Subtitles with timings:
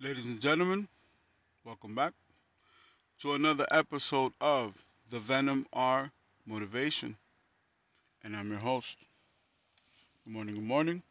[0.00, 0.86] Ladies and gentlemen,
[1.64, 2.12] welcome back
[3.20, 6.12] to another episode of the Venom R
[6.46, 7.16] Motivation.
[8.22, 8.96] And I'm your host.
[10.24, 11.02] Good morning, good morning.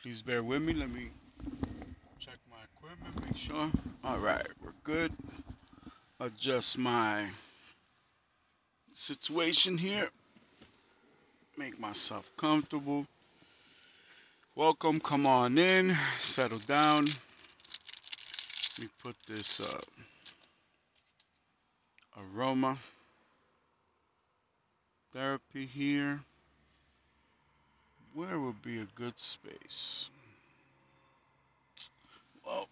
[0.00, 0.74] Please bear with me.
[0.74, 1.08] Let me
[2.20, 3.68] check my equipment, make sure.
[4.04, 5.12] All right, we're good.
[6.20, 7.30] Adjust my
[8.92, 10.10] situation here.
[11.58, 13.08] Make myself comfortable.
[14.54, 17.06] Welcome, come on in, settle down.
[18.80, 19.80] Me put this uh,
[22.16, 22.78] aroma
[25.12, 26.20] therapy here.
[28.14, 30.08] Where would be a good space?
[32.46, 32.66] Well,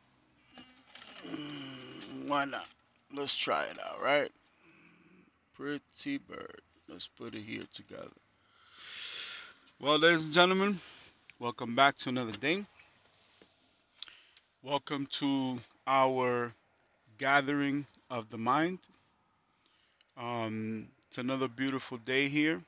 [2.27, 2.67] why not?
[3.14, 4.33] Let's try it out, right?
[5.55, 6.61] Pretty bird.
[6.89, 8.09] Let's put it here together.
[9.78, 10.80] Well, ladies and gentlemen,
[11.39, 12.64] welcome back to another day.
[14.62, 16.52] Welcome to our
[17.16, 18.80] gathering of the mind.
[20.20, 22.61] Um, it's another beautiful day here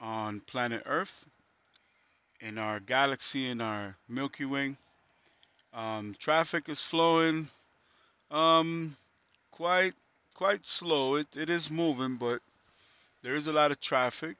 [0.00, 1.26] on planet Earth,
[2.40, 4.76] in our galaxy, in our Milky Way.
[5.74, 7.48] Um, traffic is flowing
[8.30, 8.96] um,
[9.50, 9.92] quite
[10.32, 11.16] quite slow.
[11.16, 12.40] It, it is moving, but
[13.22, 14.36] there is a lot of traffic.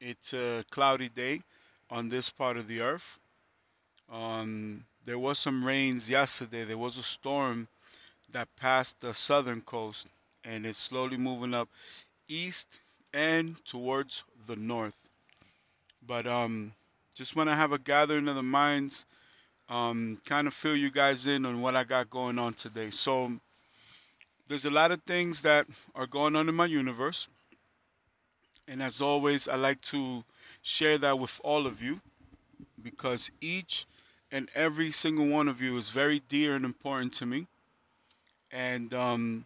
[0.00, 1.42] It's a cloudy day
[1.88, 3.20] on this part of the earth.
[4.12, 6.64] Um, there was some rains yesterday.
[6.64, 7.68] There was a storm
[8.30, 10.06] that passed the southern coast,
[10.44, 11.68] and it's slowly moving up
[12.28, 12.80] east
[13.12, 15.08] and towards the north.
[16.06, 16.72] But um,
[17.14, 19.06] just want to have a gathering of the minds,
[19.68, 22.90] um, kind of fill you guys in on what I got going on today.
[22.90, 23.32] So
[24.48, 27.28] there's a lot of things that are going on in my universe.
[28.68, 30.24] And as always, I like to
[30.62, 32.00] share that with all of you
[32.82, 33.86] because each
[34.32, 37.46] and every single one of you is very dear and important to me.
[38.50, 39.44] And um,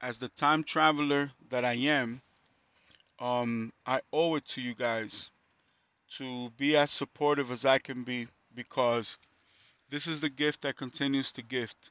[0.00, 2.22] as the time traveler that I am,
[3.18, 5.30] um, I owe it to you guys
[6.12, 9.18] to be as supportive as I can be because
[9.90, 11.90] this is the gift that continues to gift.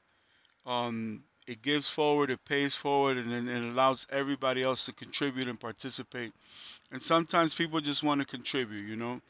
[0.66, 5.48] Um, it gives forward, it pays forward, and, and it allows everybody else to contribute
[5.48, 6.34] and participate.
[6.92, 9.22] And sometimes people just want to contribute, you know.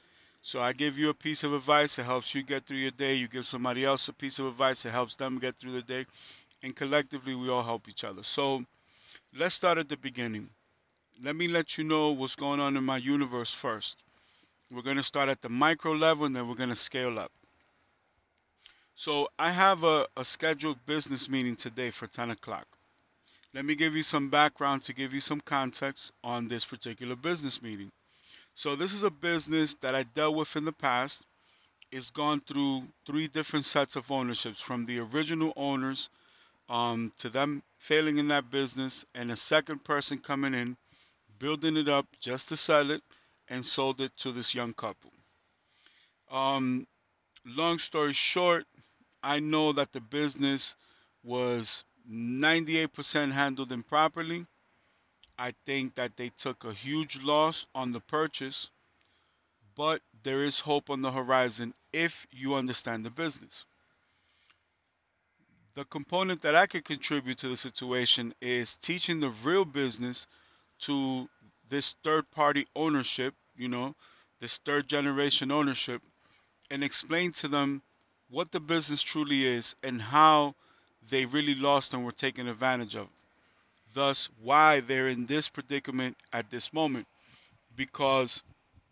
[0.47, 3.15] So I give you a piece of advice, that helps you get through your day.
[3.15, 6.05] You give somebody else a piece of advice, that helps them get through the day.
[6.63, 8.23] And collectively, we all help each other.
[8.23, 8.63] So
[9.37, 10.51] let's start at the beginning.
[11.21, 13.97] Let me let you know what's going on in my universe first.
[14.71, 17.33] We're going to start at the micro level and then we're going to scale up.
[18.95, 22.67] So I have a, a scheduled business meeting today for 10 o'clock.
[23.53, 27.61] Let me give you some background to give you some context on this particular business
[27.61, 27.91] meeting.
[28.57, 31.27] So this is a business that I dealt with in the past.
[31.91, 36.09] It's gone through three different sets of ownerships, from the original owners
[36.67, 40.75] um, to them failing in that business, and a second person coming in,
[41.37, 43.03] building it up just to sell it,
[43.47, 45.11] and sold it to this young couple.
[46.31, 46.87] Um,
[47.45, 48.65] long story short,
[49.21, 50.75] I know that the business
[51.23, 54.47] was 98% handled improperly.
[55.37, 58.69] I think that they took a huge loss on the purchase,
[59.75, 63.65] but there is hope on the horizon if you understand the business.
[65.75, 70.25] The component that I could contribute to the situation is teaching the real business
[70.79, 71.29] to
[71.69, 73.95] this third party ownership, you know,
[74.39, 76.01] this third generation ownership,
[76.71, 77.83] and explain to them
[78.29, 80.55] what the business truly is and how
[81.09, 83.07] they really lost and were taken advantage of.
[83.93, 87.07] Thus, why they're in this predicament at this moment.
[87.75, 88.43] Because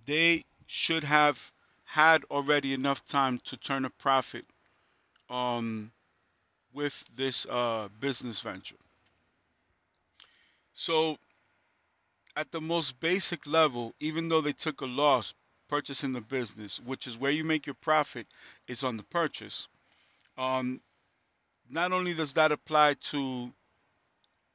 [0.06, 1.52] they should have
[1.90, 4.46] had already enough time to turn a profit
[5.30, 5.92] um,
[6.74, 8.76] with this uh, business venture.
[10.74, 11.18] So,
[12.36, 15.34] at the most basic level, even though they took a loss
[15.70, 18.28] purchasing the business, which is where you make your profit,
[18.68, 19.68] is on the purchase.
[20.38, 20.82] Um,
[21.70, 23.52] not only does that apply to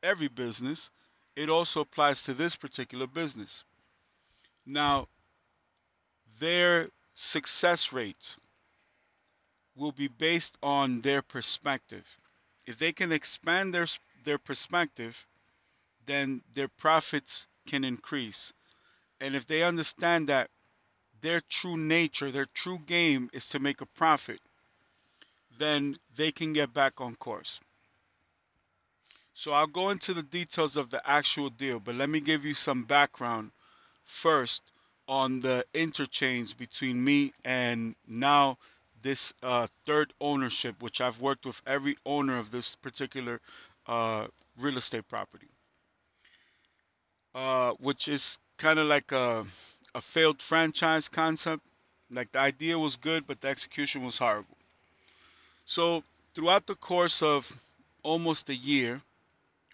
[0.02, 0.90] every business,
[1.36, 3.64] it also applies to this particular business.
[4.66, 5.08] Now,
[6.38, 8.36] their success rate
[9.76, 12.18] will be based on their perspective.
[12.66, 13.86] If they can expand their
[14.22, 15.26] their perspective,
[16.04, 18.52] then their profits can increase.
[19.20, 20.50] And if they understand that
[21.20, 24.40] their true nature, their true game is to make a profit,
[25.56, 27.60] then they can get back on course.
[29.40, 32.52] So I'll go into the details of the actual deal, but let me give you
[32.52, 33.52] some background
[34.04, 34.64] first
[35.08, 38.58] on the interchange between me and now
[39.00, 43.40] this uh, third ownership, which I've worked with every owner of this particular
[43.86, 44.26] uh,
[44.58, 45.48] real estate property,
[47.34, 49.46] uh, which is kind of like a,
[49.94, 51.62] a failed franchise concept.
[52.10, 54.58] Like the idea was good, but the execution was horrible.
[55.64, 56.02] So
[56.34, 57.58] throughout the course of
[58.02, 59.00] almost a year,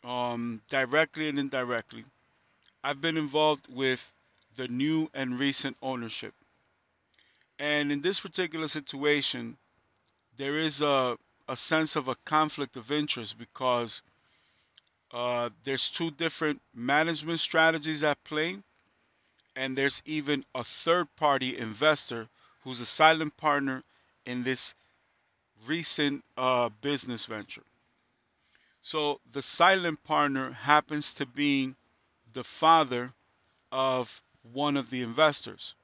[0.07, 2.05] um, directly and indirectly,
[2.83, 4.13] I've been involved with
[4.57, 6.33] the new and recent ownership.
[7.59, 9.57] And in this particular situation,
[10.37, 11.17] there is a,
[11.49, 14.03] a sense of a conflict of interest because
[15.13, 18.59] uh, there's two different management strategies at play,
[19.57, 22.29] and there's even a third party investor
[22.63, 23.83] who's a silent partner
[24.25, 24.75] in this
[25.67, 27.63] recent uh, business venture.
[28.87, 31.75] So the silent partner happens to be
[32.33, 33.15] the father
[33.73, 35.75] of one of the investors.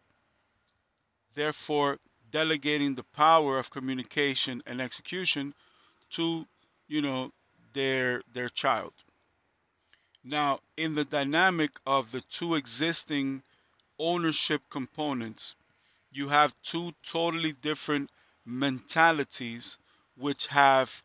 [1.34, 1.98] Therefore,
[2.30, 5.54] delegating the power of communication and execution
[6.10, 6.46] to,
[6.86, 7.32] you know,
[7.72, 8.92] their their child.
[10.22, 13.42] Now, in the dynamic of the two existing
[13.98, 15.56] ownership components,
[16.12, 18.10] you have two totally different
[18.46, 19.76] mentalities
[20.16, 21.02] which have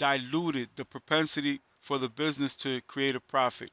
[0.00, 3.70] diluted the propensity for the business to create a profit.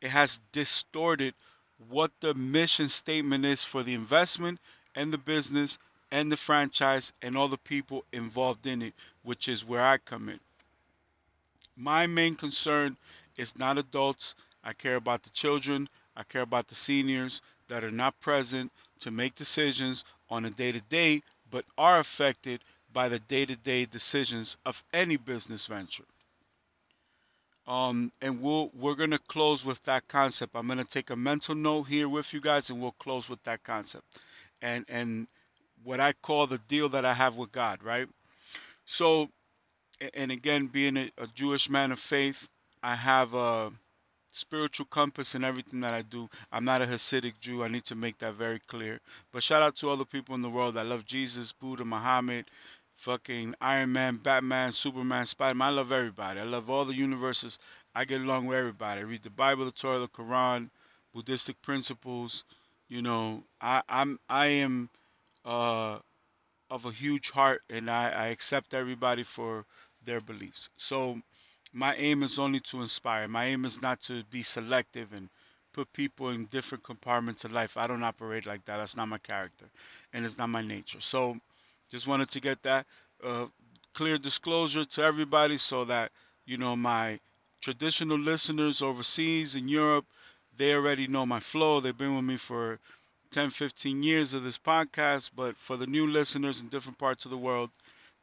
[0.00, 1.34] It has distorted
[1.88, 4.60] what the mission statement is for the investment
[4.94, 5.76] and the business
[6.12, 8.94] and the franchise and all the people involved in it,
[9.24, 10.38] which is where I come in.
[11.76, 12.96] My main concern
[13.36, 14.36] is not adults.
[14.62, 15.88] I care about the children.
[16.16, 18.70] I care about the seniors that are not present
[19.00, 22.60] to make decisions on a day to day, but are affected
[22.98, 26.02] by the day to day decisions of any business venture.
[27.64, 30.56] Um, and we'll we're gonna close with that concept.
[30.56, 33.62] I'm gonna take a mental note here with you guys, and we'll close with that
[33.62, 34.04] concept,
[34.60, 35.28] and and
[35.84, 38.08] what I call the deal that I have with God, right?
[38.84, 39.28] So,
[40.12, 42.48] and again, being a, a Jewish man of faith,
[42.82, 43.70] I have a
[44.32, 46.28] spiritual compass in everything that I do.
[46.52, 47.64] I'm not a Hasidic Jew.
[47.64, 49.00] I need to make that very clear.
[49.32, 52.46] But shout out to all the people in the world that love Jesus, Buddha, Muhammad,
[52.98, 55.68] fucking Iron Man, Batman, Superman, Spider Man.
[55.68, 56.40] I love everybody.
[56.40, 57.58] I love all the universes.
[57.94, 59.00] I get along with everybody.
[59.00, 60.70] I read the Bible, the Torah, the Quran,
[61.14, 62.44] Buddhistic principles.
[62.88, 64.90] You know, I, I'm I am
[65.44, 65.98] uh,
[66.70, 69.64] of a huge heart, and I, I accept everybody for
[70.04, 70.70] their beliefs.
[70.76, 71.22] So
[71.72, 73.28] my aim is only to inspire.
[73.28, 75.28] My aim is not to be selective and
[75.72, 77.76] put people in different compartments of life.
[77.76, 78.78] I don't operate like that.
[78.78, 79.66] That's not my character,
[80.12, 81.00] and it's not my nature.
[81.00, 81.38] So
[81.90, 82.86] just wanted to get that
[83.24, 83.46] uh,
[83.94, 86.10] clear disclosure to everybody so that,
[86.46, 87.20] you know, my
[87.60, 90.06] traditional listeners overseas in Europe,
[90.56, 91.80] they already know my flow.
[91.80, 92.78] They've been with me for
[93.30, 95.30] 10, 15 years of this podcast.
[95.34, 97.70] But for the new listeners in different parts of the world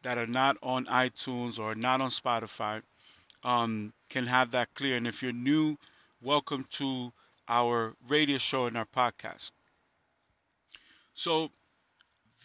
[0.03, 2.81] that are not on iTunes or not on Spotify,
[3.43, 4.97] um, can have that clear.
[4.97, 5.77] And if you're new,
[6.21, 7.13] welcome to
[7.47, 9.51] our radio show and our podcast.
[11.13, 11.51] So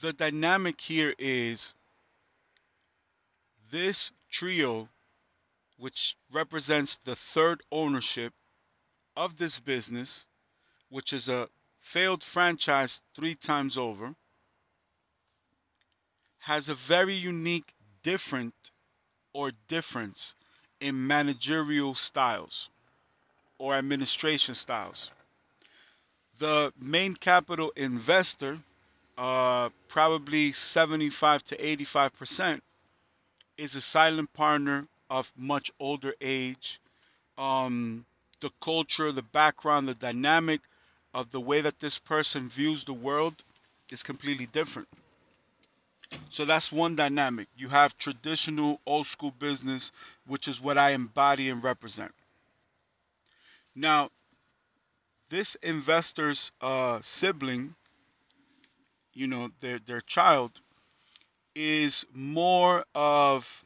[0.00, 1.75] the dynamic here is
[3.70, 4.88] this trio,
[5.79, 8.32] which represents the third ownership
[9.17, 10.26] of this business,
[10.88, 11.49] which is a
[11.79, 14.14] failed franchise three times over,
[16.41, 18.70] has a very unique, different,
[19.32, 20.35] or difference
[20.81, 22.70] in managerial styles
[23.58, 25.10] or administration styles.
[26.39, 28.60] The main capital investor
[29.20, 32.62] uh, probably 75 to 85 percent
[33.58, 36.81] is a silent partner of much older age.
[37.36, 38.06] Um,
[38.41, 40.62] the culture, the background, the dynamic
[41.12, 43.43] of the way that this person views the world
[43.91, 44.89] is completely different.
[46.31, 47.48] So that's one dynamic.
[47.56, 49.93] You have traditional old school business,
[50.27, 52.12] which is what I embody and represent.
[53.74, 54.10] Now,
[55.29, 57.74] this investor's uh, sibling
[59.14, 60.60] you know their their child
[61.55, 63.64] is more of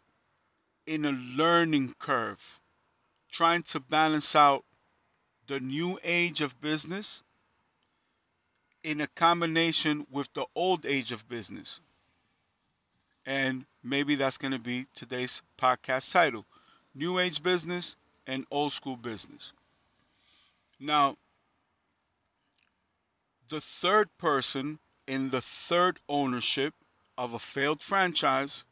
[0.86, 2.60] in a learning curve
[3.30, 4.64] trying to balance out
[5.46, 7.22] the new age of business
[8.82, 11.80] in a combination with the old age of business.
[13.26, 16.44] And maybe that's going to be today's podcast title
[16.94, 17.96] new age business
[18.26, 19.52] and old school business.
[20.78, 21.16] Now
[23.48, 26.74] the third person in the third ownership
[27.16, 28.64] of a failed franchise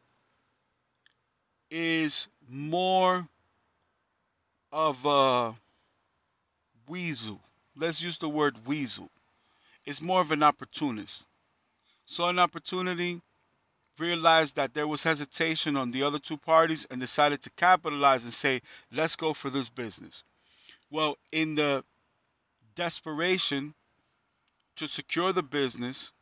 [1.70, 3.28] is more
[4.70, 5.54] of a
[6.88, 7.40] weasel.
[7.76, 9.10] Let's use the word weasel.
[9.84, 11.26] It's more of an opportunist.
[12.04, 13.20] Saw an opportunity,
[13.98, 18.32] realized that there was hesitation on the other two parties and decided to capitalize and
[18.32, 18.60] say,
[18.94, 20.24] let's go for this business.
[20.90, 21.84] Well, in the
[22.74, 23.74] desperation
[24.76, 26.12] to secure the business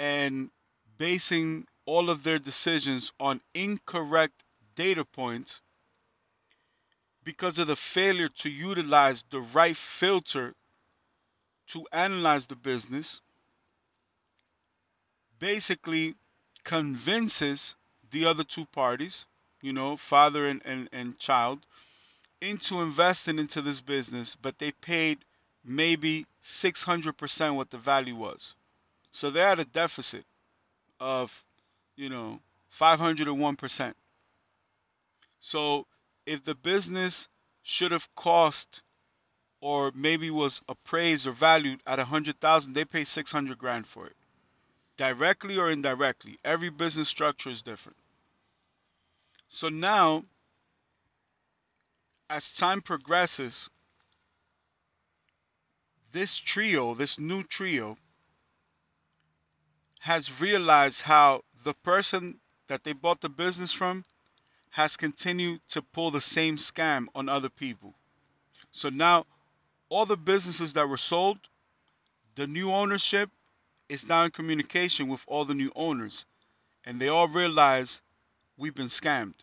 [0.00, 0.48] and
[0.96, 4.42] basing all of their decisions on incorrect
[4.74, 5.60] data points
[7.22, 10.54] because of the failure to utilize the right filter
[11.66, 13.20] to analyze the business
[15.38, 16.14] basically
[16.64, 17.76] convinces
[18.10, 19.26] the other two parties,
[19.60, 21.60] you know, father and, and, and child,
[22.40, 25.18] into investing into this business, but they paid
[25.62, 28.54] maybe 600% what the value was.
[29.12, 30.24] So they're at a deficit
[30.98, 31.44] of,
[31.96, 32.40] you know,
[32.72, 33.94] 501%.
[35.40, 35.86] So
[36.26, 37.28] if the business
[37.62, 38.82] should have cost
[39.60, 44.16] or maybe was appraised or valued at 100,000, they pay 600 grand for it.
[44.96, 47.96] Directly or indirectly, every business structure is different.
[49.48, 50.24] So now
[52.30, 53.70] as time progresses,
[56.12, 57.98] this trio, this new trio,
[60.00, 62.36] has realized how the person
[62.68, 64.04] that they bought the business from
[64.70, 67.94] has continued to pull the same scam on other people.
[68.70, 69.26] So now,
[69.88, 71.38] all the businesses that were sold,
[72.36, 73.30] the new ownership
[73.88, 76.24] is now in communication with all the new owners.
[76.84, 78.00] And they all realize
[78.56, 79.34] we've been scammed.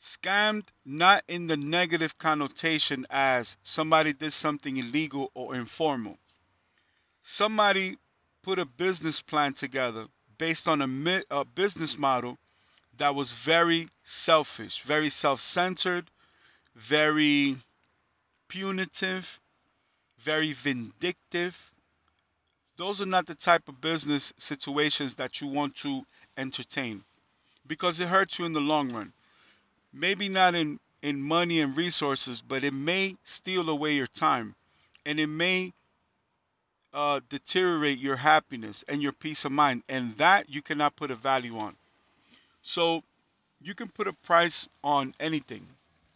[0.00, 6.18] Scammed not in the negative connotation as somebody did something illegal or informal.
[7.22, 7.98] Somebody
[8.48, 10.06] put a business plan together
[10.38, 12.38] based on a, a business model
[12.96, 16.06] that was very selfish, very self centered,
[16.74, 17.56] very
[18.48, 19.38] punitive,
[20.18, 21.72] very vindictive.
[22.78, 26.06] Those are not the type of business situations that you want to
[26.38, 27.02] entertain
[27.66, 29.12] because it hurts you in the long run
[29.92, 34.54] maybe not in in money and resources, but it may steal away your time,
[35.04, 35.74] and it may
[36.92, 41.14] uh, deteriorate your happiness and your peace of mind, and that you cannot put a
[41.14, 41.76] value on.
[42.62, 43.02] So,
[43.60, 45.66] you can put a price on anything.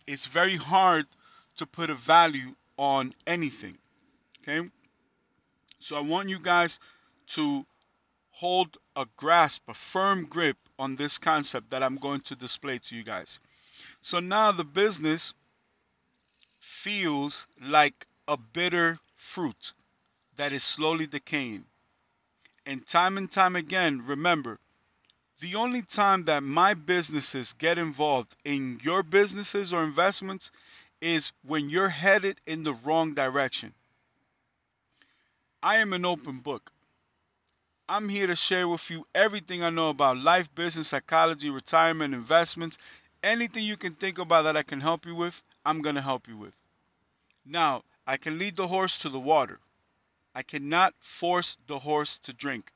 [0.06, 1.06] It's very hard
[1.56, 3.78] to put a value on anything.
[4.40, 4.68] Okay?
[5.78, 6.78] So I want you guys
[7.28, 7.66] to
[8.32, 12.96] hold a grasp, a firm grip on this concept that I'm going to display to
[12.96, 13.38] you guys.
[14.00, 15.34] So now the business
[16.58, 19.72] feels like a bitter fruit
[20.36, 21.64] that is slowly decaying.
[22.64, 24.58] And time and time again, remember,
[25.40, 30.52] the only time that my businesses get involved in your businesses or investments
[31.00, 33.74] is when you're headed in the wrong direction.
[35.62, 36.72] I am an open book.
[37.88, 42.78] I'm here to share with you everything I know about life, business, psychology, retirement, investments,
[43.22, 46.28] anything you can think about that I can help you with, I'm going to help
[46.28, 46.54] you with.
[47.44, 49.58] Now, I can lead the horse to the water.
[50.34, 52.72] I cannot force the horse to drink.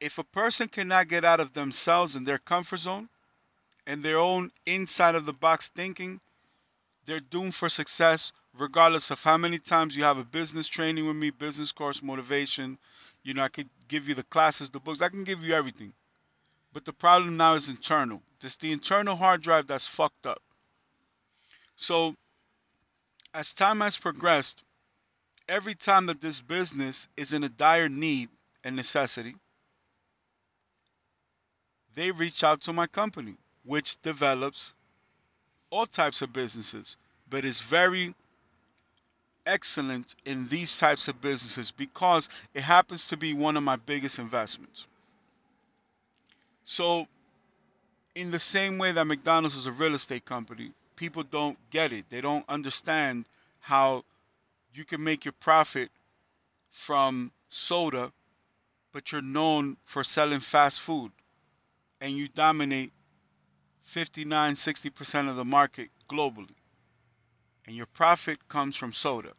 [0.00, 3.08] If a person cannot get out of themselves and their comfort zone
[3.86, 6.20] and their own inside of the box thinking,
[7.04, 11.16] they're doomed for success regardless of how many times you have a business training with
[11.16, 12.78] me, business course, motivation.
[13.22, 15.92] You know, I could give you the classes, the books, I can give you everything.
[16.72, 18.22] But the problem now is internal.
[18.40, 20.42] Just the internal hard drive that's fucked up.
[21.76, 22.14] So,
[23.32, 24.64] as time has progressed,
[25.48, 28.28] every time that this business is in a dire need
[28.62, 29.34] and necessity,
[31.94, 34.74] they reach out to my company, which develops
[35.70, 36.96] all types of businesses,
[37.28, 38.14] but is very
[39.46, 44.18] excellent in these types of businesses because it happens to be one of my biggest
[44.18, 44.86] investments.
[46.64, 47.08] So,
[48.14, 52.04] in the same way that McDonald's is a real estate company, people don't get it.
[52.10, 53.24] They don't understand
[53.60, 54.04] how
[54.78, 55.90] you can make your profit
[56.70, 58.12] from soda,
[58.92, 61.10] but you're known for selling fast food
[62.00, 62.92] and you dominate
[63.82, 66.54] 59, 60% of the market globally.
[67.66, 69.32] And your profit comes from soda.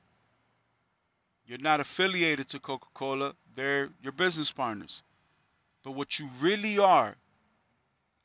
[1.48, 5.04] You're not affiliated to Coca Cola, they're your business partners.
[5.84, 7.16] But what you really are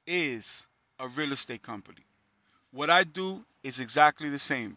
[0.06, 0.66] is
[0.98, 2.04] a real estate company.
[2.72, 4.76] What I do is exactly the same.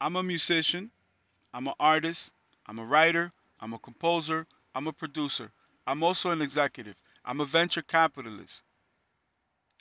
[0.00, 0.90] I'm a musician,
[1.54, 2.32] I'm an artist,
[2.66, 5.52] I'm a writer, I'm a composer, I'm a producer.
[5.86, 6.96] I'm also an executive.
[7.24, 8.62] I'm a venture capitalist.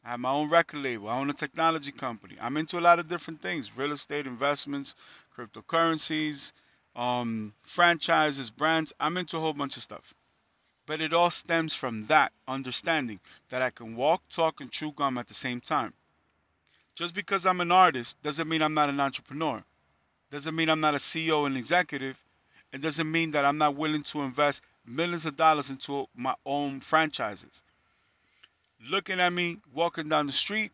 [0.03, 1.09] I have my own record label.
[1.09, 2.35] I own a technology company.
[2.41, 4.95] I'm into a lot of different things real estate investments,
[5.37, 6.53] cryptocurrencies,
[6.95, 8.93] um, franchises, brands.
[8.99, 10.13] I'm into a whole bunch of stuff.
[10.87, 15.17] But it all stems from that understanding that I can walk, talk, and chew gum
[15.17, 15.93] at the same time.
[16.95, 19.63] Just because I'm an artist doesn't mean I'm not an entrepreneur.
[20.31, 22.23] Doesn't mean I'm not a CEO and executive.
[22.71, 26.79] It doesn't mean that I'm not willing to invest millions of dollars into my own
[26.79, 27.61] franchises.
[28.89, 30.71] Looking at me walking down the street,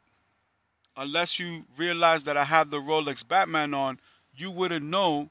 [0.95, 3.99] unless you realize that I have the Rolex Batman on,
[4.35, 5.29] you wouldn't know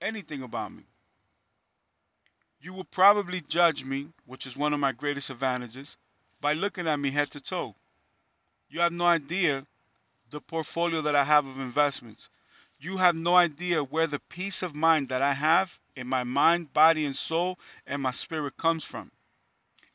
[0.00, 0.84] anything about me.
[2.62, 5.98] You would probably judge me, which is one of my greatest advantages,
[6.40, 7.74] by looking at me head to toe.
[8.70, 9.66] You have no idea
[10.30, 12.30] the portfolio that I have of investments.
[12.82, 16.72] You have no idea where the peace of mind that I have in my mind,
[16.72, 19.12] body, and soul and my spirit comes from.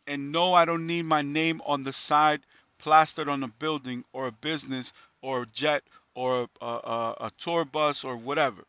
[0.07, 2.41] And no, I don't need my name on the side
[2.79, 5.83] plastered on a building or a business or a jet
[6.15, 8.63] or a, a, a tour bus or whatever.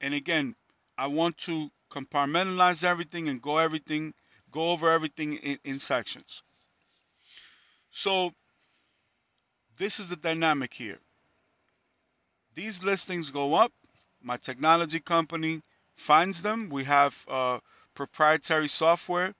[0.00, 0.54] And again,
[0.96, 4.14] I want to compartmentalize everything and go everything,
[4.50, 6.42] go over everything in, in sections.
[7.90, 8.32] So
[9.76, 11.00] this is the dynamic here.
[12.58, 13.70] These listings go up.
[14.20, 15.62] My technology company
[15.94, 16.68] finds them.
[16.68, 17.60] We have uh,
[17.94, 19.34] proprietary software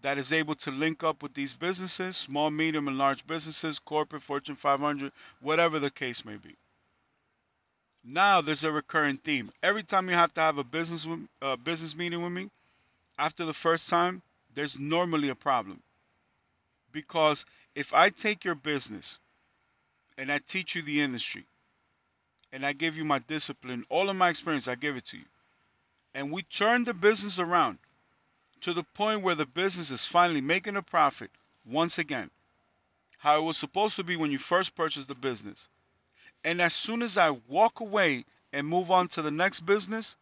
[0.00, 4.22] that is able to link up with these businesses, small, medium, and large businesses, corporate,
[4.22, 6.54] Fortune 500, whatever the case may be.
[8.04, 9.50] Now there's a recurring theme.
[9.60, 11.04] Every time you have to have a business
[11.40, 12.48] uh, business meeting with me,
[13.18, 14.22] after the first time,
[14.54, 15.82] there's normally a problem.
[16.92, 19.18] Because if I take your business
[20.16, 21.46] and I teach you the industry
[22.52, 25.24] and I give you my discipline, all of my experience, I give it to you.
[26.14, 27.78] And we turn the business around
[28.60, 31.30] to the point where the business is finally making a profit
[31.64, 32.30] once again.
[33.18, 35.68] How it was supposed to be when you first purchased the business.
[36.44, 40.16] And as soon as I walk away and move on to the next business,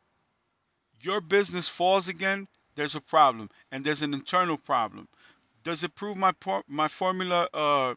[1.01, 2.47] your business falls again,
[2.77, 3.51] there's a problem.
[3.73, 5.09] And there's an internal problem.
[5.65, 6.33] Does it prove my
[6.67, 7.95] my formula uh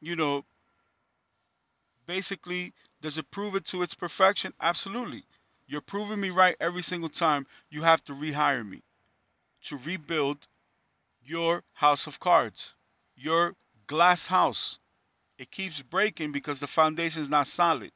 [0.00, 0.44] you know
[2.06, 2.72] basically
[3.04, 4.54] does it prove it to its perfection?
[4.62, 5.24] Absolutely.
[5.66, 8.80] You're proving me right every single time you have to rehire me
[9.64, 10.46] to rebuild
[11.22, 12.72] your house of cards,
[13.14, 14.78] your glass house.
[15.38, 17.90] It keeps breaking because the foundation is not solid.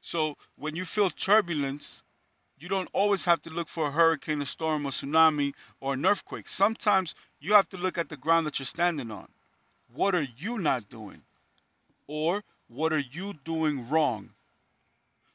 [0.00, 2.04] So when you feel turbulence,
[2.56, 6.06] you don't always have to look for a hurricane, a storm, a tsunami, or an
[6.06, 6.46] earthquake.
[6.46, 9.26] Sometimes you have to look at the ground that you're standing on.
[9.92, 11.22] What are you not doing?
[12.06, 14.30] Or what are you doing wrong?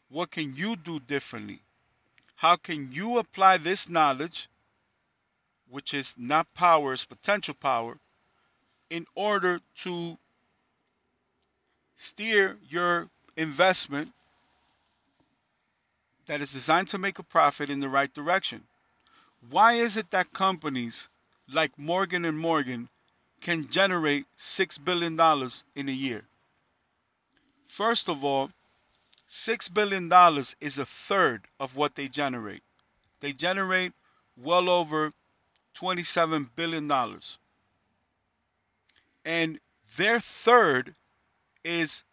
[0.09, 1.59] What can you do differently?
[2.35, 4.47] How can you apply this knowledge
[5.71, 7.97] which is not power, it's potential power,
[8.89, 10.17] in order to
[11.95, 14.11] steer your investment
[16.25, 18.63] that is designed to make a profit in the right direction.
[19.49, 21.09] Why is it that companies
[21.51, 22.89] like Morgan and Morgan
[23.39, 26.23] can generate 6 billion dollars in a year?
[27.71, 28.49] First of all,
[29.27, 32.63] 6 billion dollars is a third of what they generate.
[33.21, 33.93] They generate
[34.35, 35.13] well over
[35.73, 36.91] $27 billion.
[39.23, 39.61] And
[39.95, 40.95] their third
[41.63, 42.03] is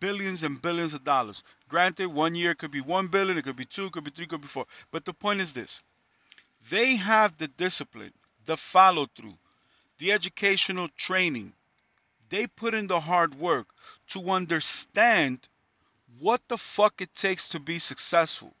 [0.00, 1.44] billions and billions of dollars.
[1.68, 4.24] Granted, one year could be one billion, it could be two, it could be three,
[4.24, 4.64] it could be four.
[4.90, 5.82] But the point is this
[6.70, 8.14] they have the discipline,
[8.46, 9.36] the follow through,
[9.98, 11.52] the educational training.
[12.34, 13.68] They put in the hard work
[14.08, 15.48] to understand
[16.18, 18.54] what the fuck it takes to be successful.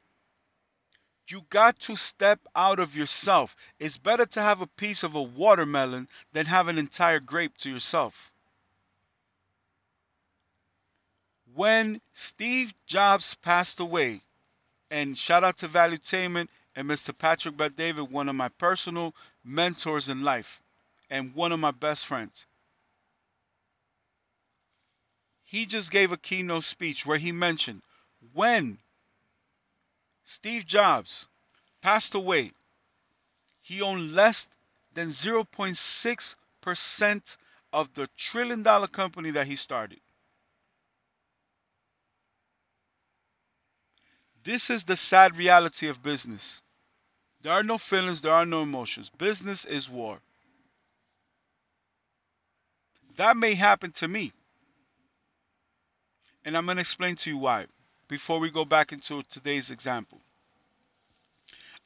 [1.26, 3.56] You got to step out of yourself.
[3.80, 7.70] It's better to have a piece of a watermelon than have an entire grape to
[7.72, 8.30] yourself.
[11.52, 14.20] When Steve Jobs passed away,
[14.88, 17.12] and shout out to Valuetainment and Mr.
[17.18, 20.62] Patrick Bet-David, one of my personal mentors in life
[21.10, 22.46] and one of my best friends.
[25.54, 27.82] He just gave a keynote speech where he mentioned
[28.32, 28.78] when
[30.24, 31.28] Steve Jobs
[31.80, 32.50] passed away.
[33.62, 34.48] He owned less
[34.92, 37.36] than 0.6%
[37.72, 40.00] of the trillion dollar company that he started.
[44.42, 46.62] This is the sad reality of business.
[47.42, 49.08] There are no feelings, there are no emotions.
[49.08, 50.18] Business is war.
[53.14, 54.32] That may happen to me.
[56.44, 57.66] And I'm going to explain to you why
[58.08, 60.20] before we go back into today's example.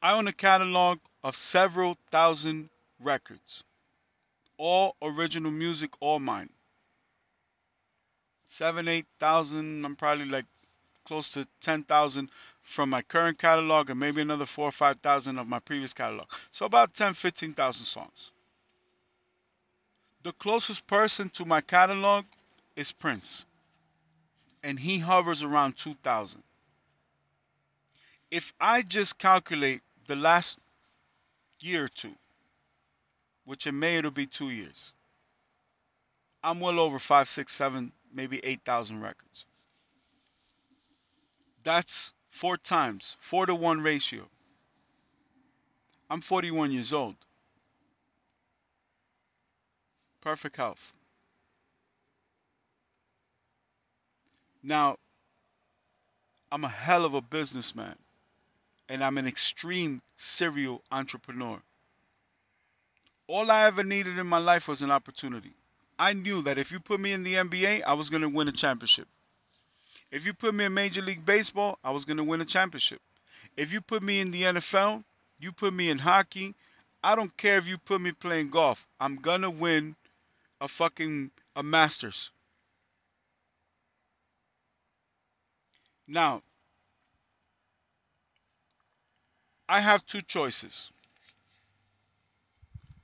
[0.01, 2.69] I own a catalog of several thousand
[2.99, 3.63] records,
[4.57, 6.49] all original music, all mine.
[8.45, 10.45] Seven, eight thousand, I'm probably like
[11.05, 12.29] close to 10,000
[12.61, 16.27] from my current catalog and maybe another 4 or 5,000 of my previous catalog.
[16.51, 18.31] So about 10, 15,000 songs.
[20.21, 22.25] The closest person to my catalog
[22.75, 23.45] is Prince.
[24.63, 26.43] And he hovers around 2,000.
[28.29, 30.59] If I just calculate the last
[31.59, 32.15] year or two,
[33.45, 34.93] which in May it'll be two years,
[36.43, 39.45] I'm well over five, six, seven, maybe 8,000 records.
[41.63, 44.29] That's four times, four to one ratio.
[46.09, 47.15] I'm 41 years old.
[50.21, 50.93] Perfect health.
[54.63, 54.97] Now,
[56.51, 57.95] I'm a hell of a businessman,
[58.87, 61.61] and I'm an extreme serial entrepreneur.
[63.27, 65.51] All I ever needed in my life was an opportunity.
[65.99, 68.47] I knew that if you put me in the NBA, I was going to win
[68.47, 69.07] a championship.
[70.11, 73.01] If you put me in Major League Baseball, I was going to win a championship.
[73.55, 75.03] If you put me in the NFL,
[75.39, 76.55] you put me in hockey,
[77.03, 78.87] I don't care if you put me playing golf.
[78.99, 79.95] I'm going to win
[80.59, 82.31] a fucking a Masters.
[86.11, 86.41] Now,
[89.69, 90.91] I have two choices.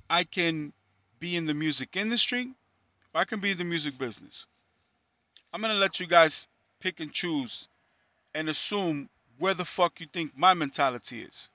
[0.09, 0.73] I can
[1.19, 2.53] be in the music industry
[3.13, 4.47] or I can be in the music business.
[5.53, 6.47] I'm going to let you guys
[6.79, 7.67] pick and choose
[8.33, 11.49] and assume where the fuck you think my mentality is.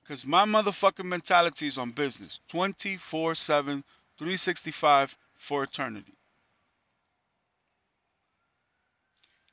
[0.00, 3.82] Because my motherfucking mentality is on business 24 7,
[4.16, 6.12] 365 for eternity.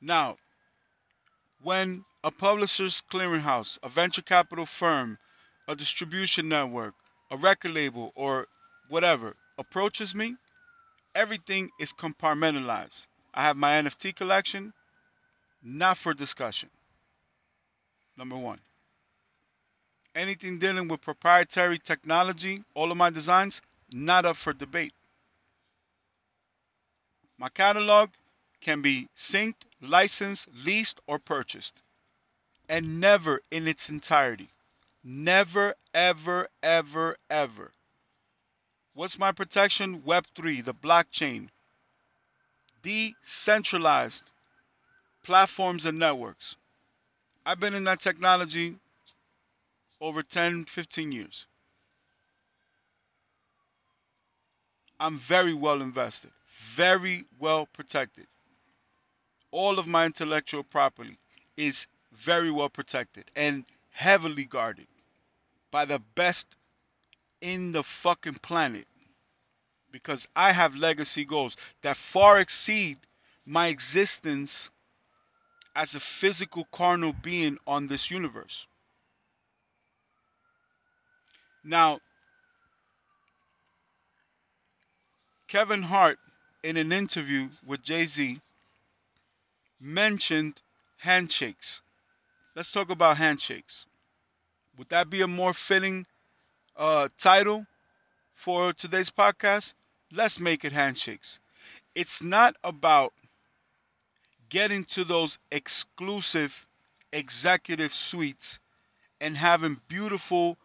[0.00, 0.36] Now,
[1.62, 5.18] when a publisher's clearinghouse, a venture capital firm,
[5.68, 6.94] a distribution network,
[7.30, 8.46] a record label, or
[8.88, 10.36] whatever approaches me,
[11.14, 13.06] everything is compartmentalized.
[13.32, 14.72] I have my NFT collection,
[15.62, 16.70] not for discussion.
[18.16, 18.58] Number one.
[20.14, 24.92] Anything dealing with proprietary technology, all of my designs, not up for debate.
[27.38, 28.10] My catalog
[28.60, 31.82] can be synced, licensed, leased, or purchased.
[32.68, 34.50] And never in its entirety.
[35.02, 37.72] Never, ever, ever, ever.
[38.94, 40.00] What's my protection?
[40.00, 41.48] Web3, the blockchain.
[42.82, 44.30] Decentralized
[45.24, 46.56] platforms and networks.
[47.44, 48.76] I've been in that technology
[50.00, 51.46] over 10, 15 years.
[54.98, 58.26] I'm very well invested, very well protected.
[59.50, 61.18] All of my intellectual property
[61.56, 64.86] is very well protected and heavily guarded
[65.70, 66.56] by the best
[67.40, 68.86] in the fucking planet.
[69.92, 72.98] Because I have legacy goals that far exceed
[73.44, 74.70] my existence
[75.74, 78.66] as a physical carnal being on this universe.
[81.64, 82.00] Now,
[85.48, 86.18] Kevin Hart,
[86.62, 88.40] in an interview with Jay Z,
[89.80, 90.62] mentioned
[90.98, 91.82] handshakes.
[92.54, 93.86] Let's talk about handshakes.
[94.76, 96.06] Would that be a more fitting
[96.76, 97.66] uh, title
[98.32, 99.74] for today's podcast?
[100.12, 101.40] Let's make it handshakes.
[101.94, 103.12] It's not about
[104.48, 106.66] getting to those exclusive
[107.12, 108.58] executive suites
[109.20, 110.58] and having beautiful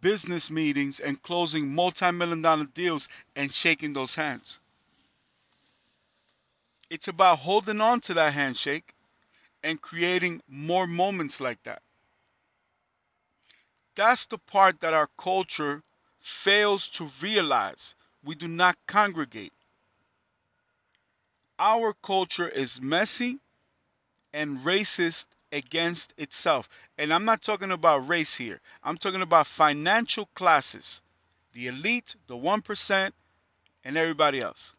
[0.00, 4.60] business meetings and closing multi-million dollar deals and shaking those hands.
[6.92, 8.92] It's about holding on to that handshake
[9.62, 11.80] and creating more moments like that.
[13.94, 15.84] That's the part that our culture
[16.18, 17.94] fails to realize.
[18.22, 19.54] We do not congregate.
[21.58, 23.38] Our culture is messy
[24.30, 26.68] and racist against itself.
[26.98, 31.00] And I'm not talking about race here, I'm talking about financial classes
[31.54, 33.12] the elite, the 1%,
[33.82, 34.74] and everybody else.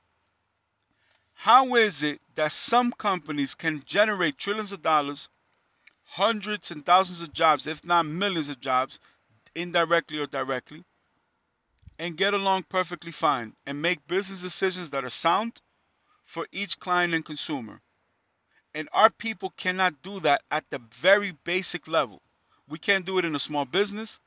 [1.43, 5.27] How is it that some companies can generate trillions of dollars,
[6.11, 8.97] hundreds and thousands of jobs, if not millions of jobs,
[9.53, 10.85] indirectly or directly,
[11.99, 15.59] and get along perfectly fine and make business decisions that are sound
[16.23, 17.81] for each client and consumer?
[18.73, 22.21] And our people cannot do that at the very basic level.
[22.69, 24.21] We can't do it in a small business.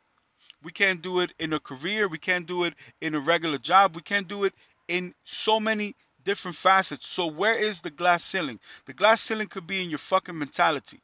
[0.62, 2.08] We can't do it in a career.
[2.08, 3.96] We can't do it in a regular job.
[3.96, 4.52] We can't do it
[4.86, 5.94] in so many
[6.26, 7.06] different facets.
[7.06, 8.58] So, where is the glass ceiling?
[8.84, 11.00] The glass ceiling could be in your fucking mentality.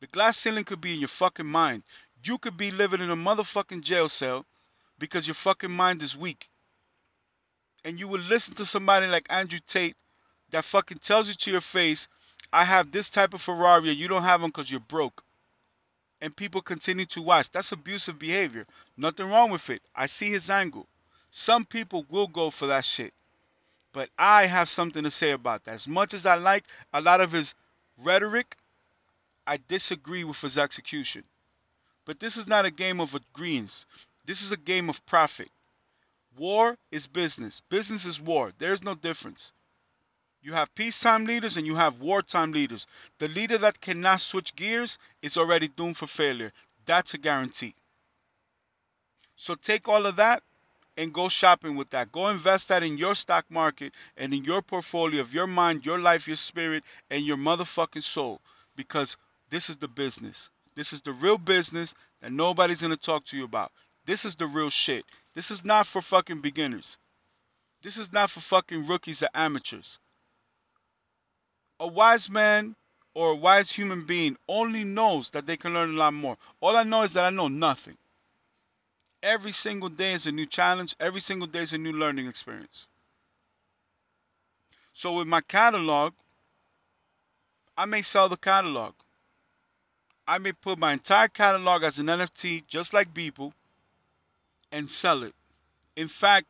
[0.00, 1.82] The glass ceiling could be in your fucking mind.
[2.24, 4.46] You could be living in a motherfucking jail cell
[4.98, 6.48] because your fucking mind is weak.
[7.84, 9.96] And you would listen to somebody like Andrew Tate
[10.50, 12.08] that fucking tells you to your face
[12.52, 15.22] I have this type of Ferrari, and you don't have one because you're broke.
[16.20, 17.50] And people continue to watch.
[17.50, 18.66] That's abusive behavior.
[18.96, 19.80] Nothing wrong with it.
[19.94, 20.86] I see his angle.
[21.30, 23.12] Some people will go for that shit.
[23.98, 25.72] But I have something to say about that.
[25.72, 27.56] As much as I like a lot of his
[28.00, 28.56] rhetoric,
[29.44, 31.24] I disagree with his execution.
[32.04, 33.86] But this is not a game of agreements.
[34.24, 35.48] This is a game of profit.
[36.36, 37.60] War is business.
[37.68, 38.52] Business is war.
[38.56, 39.52] There's no difference.
[40.42, 42.86] You have peacetime leaders and you have wartime leaders.
[43.18, 46.52] The leader that cannot switch gears is already doomed for failure.
[46.86, 47.74] That's a guarantee.
[49.34, 50.44] So take all of that
[50.98, 52.10] and go shopping with that.
[52.10, 55.98] Go invest that in your stock market and in your portfolio of your mind, your
[55.98, 58.40] life, your spirit, and your motherfucking soul.
[58.74, 59.16] Because
[59.48, 60.50] this is the business.
[60.74, 63.70] This is the real business that nobody's gonna talk to you about.
[64.06, 65.04] This is the real shit.
[65.34, 66.98] This is not for fucking beginners.
[67.80, 70.00] This is not for fucking rookies or amateurs.
[71.78, 72.74] A wise man
[73.14, 76.36] or a wise human being only knows that they can learn a lot more.
[76.60, 77.98] All I know is that I know nothing.
[79.22, 82.86] Every single day is a new challenge, every single day is a new learning experience.
[84.92, 86.14] So with my catalog,
[87.76, 88.94] I may sell the catalog.
[90.26, 93.52] I may put my entire catalog as an NFT, just like Beeple,
[94.70, 95.34] and sell it.
[95.96, 96.46] In fact,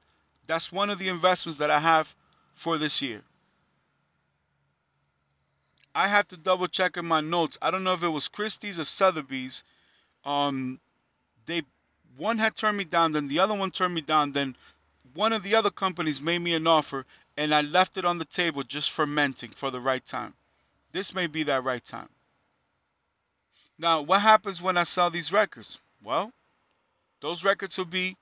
[0.47, 2.17] that's one of the investments that I have
[2.55, 3.23] for this year.
[5.95, 7.59] I have to double check in my notes.
[7.63, 9.65] I don't know if it was Christie's or Sotheby's.
[10.25, 10.81] Um,
[12.19, 14.57] one had turned me down, then the other one turned me down, then
[15.15, 18.25] one of the other companies made me an offer, and I left it on the
[18.25, 20.35] table just fermenting for the right time.
[20.93, 22.09] This may be that right time.
[23.79, 25.79] Now, what happens when I sell these records?
[26.03, 26.33] Well,
[27.21, 28.17] those records will be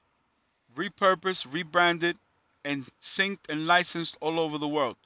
[0.76, 2.18] repurposed, rebranded,
[2.64, 4.96] and synced and licensed all over the world.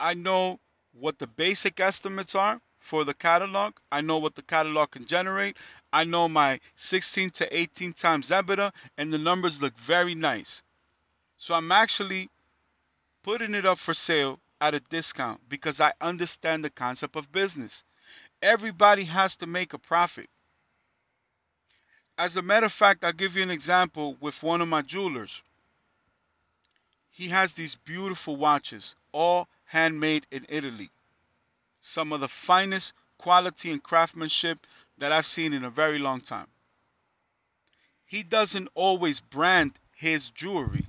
[0.00, 0.58] I know
[0.98, 3.74] what the basic estimates are for the catalog.
[3.92, 5.58] I know what the catalog can generate.
[5.92, 10.62] I know my 16 to 18 times EBITDA, and the numbers look very nice.
[11.36, 12.30] So I'm actually
[13.22, 17.84] putting it up for sale at a discount because I understand the concept of business.
[18.40, 20.28] Everybody has to make a profit.
[22.16, 25.42] As a matter of fact, I'll give you an example with one of my jewelers.
[27.10, 30.90] He has these beautiful watches, all handmade in Italy
[31.82, 34.66] some of the finest quality and craftsmanship
[35.02, 36.46] that I've seen in a very long time.
[38.06, 40.84] He doesn't always brand his jewelry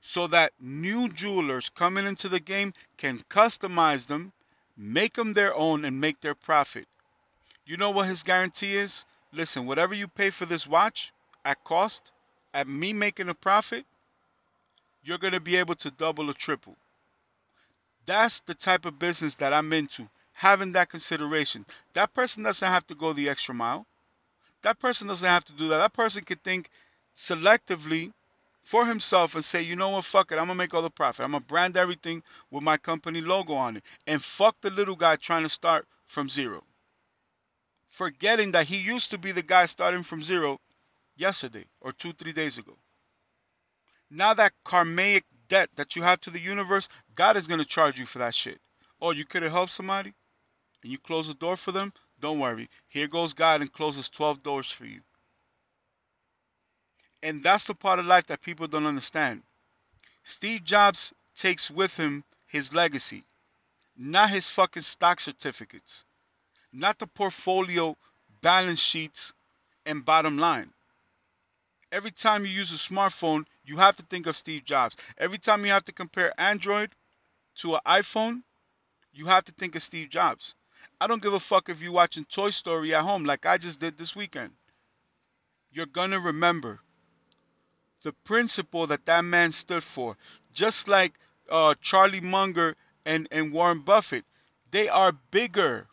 [0.00, 4.32] so that new jewelers coming into the game can customize them,
[4.78, 6.86] make them their own, and make their profit.
[7.66, 9.04] You know what his guarantee is?
[9.30, 11.12] Listen, whatever you pay for this watch
[11.44, 12.12] at cost,
[12.54, 13.84] at me making a profit,
[15.04, 16.76] you're going to be able to double or triple.
[18.06, 21.64] That's the type of business that I'm into having that consideration.
[21.92, 23.86] That person doesn't have to go the extra mile.
[24.62, 25.78] That person doesn't have to do that.
[25.78, 26.70] That person could think
[27.14, 28.12] selectively
[28.62, 31.24] for himself and say, you know what, fuck it, I'm gonna make all the profit.
[31.24, 33.84] I'm gonna brand everything with my company logo on it.
[34.06, 36.64] And fuck the little guy trying to start from zero.
[37.86, 40.60] Forgetting that he used to be the guy starting from zero
[41.16, 42.72] yesterday or two, three days ago.
[44.10, 48.06] Now that karmic debt that you have to the universe, God is gonna charge you
[48.06, 48.60] for that shit.
[49.00, 50.14] Oh, you could have helped somebody?
[50.84, 52.68] And you close the door for them, don't worry.
[52.86, 55.00] Here goes God and closes 12 doors for you.
[57.22, 59.42] And that's the part of life that people don't understand.
[60.22, 63.24] Steve Jobs takes with him his legacy,
[63.96, 66.04] not his fucking stock certificates,
[66.70, 67.96] not the portfolio
[68.42, 69.32] balance sheets
[69.86, 70.70] and bottom line.
[71.90, 74.98] Every time you use a smartphone, you have to think of Steve Jobs.
[75.16, 76.90] Every time you have to compare Android
[77.56, 78.42] to an iPhone,
[79.14, 80.54] you have to think of Steve Jobs.
[81.00, 83.80] I don't give a fuck if you're watching Toy Story at home like I just
[83.80, 84.52] did this weekend.
[85.72, 86.80] You're gonna remember
[88.02, 90.16] the principle that that man stood for.
[90.52, 91.14] Just like
[91.50, 94.24] uh, Charlie Munger and, and Warren Buffett,
[94.70, 95.88] they are bigger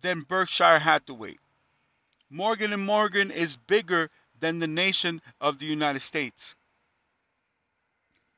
[0.00, 1.38] than Berkshire Hathaway.
[2.28, 6.56] Morgan and Morgan is bigger than the nation of the United States.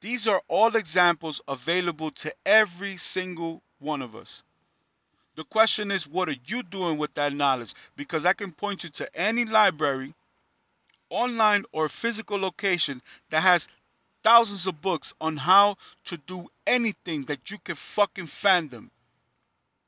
[0.01, 4.43] These are all examples available to every single one of us.
[5.35, 7.75] The question is, what are you doing with that knowledge?
[7.97, 10.15] Because I can point you to any library,
[11.09, 13.69] online or physical location that has
[14.23, 18.91] thousands of books on how to do anything that you can fucking fathom.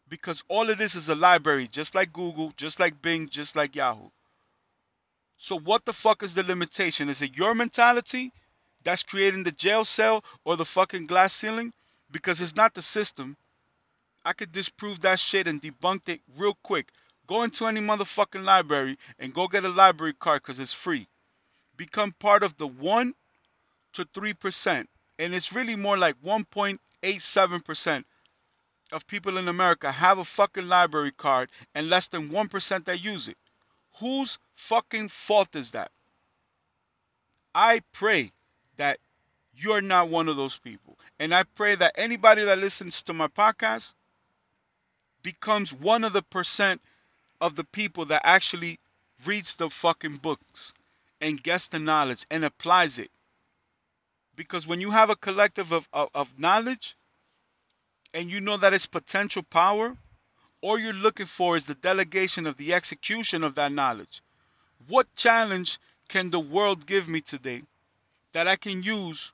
[0.09, 3.75] Because all of this is a library, just like Google, just like Bing, just like
[3.75, 4.11] Yahoo.
[5.37, 7.09] So, what the fuck is the limitation?
[7.09, 8.33] Is it your mentality
[8.83, 11.73] that's creating the jail cell or the fucking glass ceiling?
[12.11, 13.37] Because it's not the system,
[14.25, 16.91] I could disprove that shit and debunk it real quick.
[17.27, 21.09] Go into any motherfucking library and go get a library card because it's free.
[21.77, 23.15] Become part of the 1
[23.95, 24.87] to 3%.
[25.19, 28.05] And it's really more like 1.87%
[28.93, 33.29] of people in America have a fucking library card and less than 1% that use
[33.29, 33.37] it.
[34.01, 35.91] Whose fucking fault is that?
[37.55, 38.33] I pray
[38.77, 38.99] that
[39.57, 40.99] you're not one of those people.
[41.19, 43.95] And I pray that anybody that listens to my podcast
[45.25, 46.81] becomes one of the percent
[47.41, 48.79] of the people that actually
[49.27, 50.73] reads the fucking books
[51.21, 53.11] and gets the knowledge and applies it.
[54.37, 56.95] Because when you have a collective of, of, of knowledge
[58.13, 59.97] and you know that it's potential power,
[60.61, 64.23] all you're looking for is the delegation of the execution of that knowledge.
[64.87, 67.63] What challenge can the world give me today
[68.33, 69.33] that I can use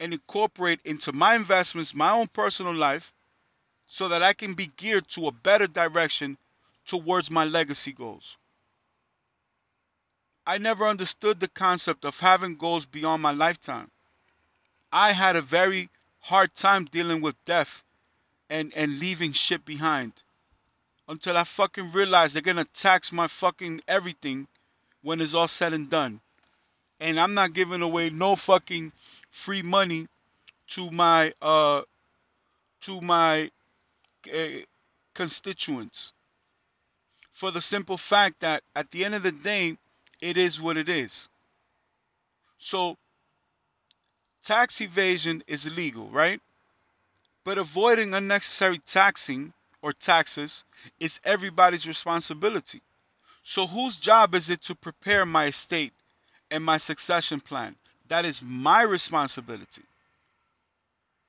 [0.00, 3.12] and incorporate into my investments, my own personal life,
[3.86, 6.38] so that I can be geared to a better direction
[6.86, 8.36] towards my legacy goals.
[10.46, 13.90] I never understood the concept of having goals beyond my lifetime.
[14.92, 15.88] I had a very
[16.20, 17.82] hard time dealing with death
[18.48, 20.12] and, and leaving shit behind
[21.08, 24.46] until I fucking realized they're gonna tax my fucking everything
[25.02, 26.20] when it's all said and done.
[26.98, 28.92] And I'm not giving away no fucking
[29.30, 30.08] free money
[30.68, 31.82] to my uh
[32.82, 33.50] to my
[34.32, 34.64] uh,
[35.14, 36.12] constituents
[37.32, 39.76] for the simple fact that at the end of the day,
[40.20, 41.28] it is what it is.
[42.58, 42.96] So,
[44.42, 46.40] tax evasion is illegal, right?
[47.44, 50.64] But avoiding unnecessary taxing or taxes
[50.98, 52.80] is everybody's responsibility.
[53.42, 55.92] So, whose job is it to prepare my estate
[56.50, 57.76] and my succession plan?
[58.08, 59.82] That is my responsibility.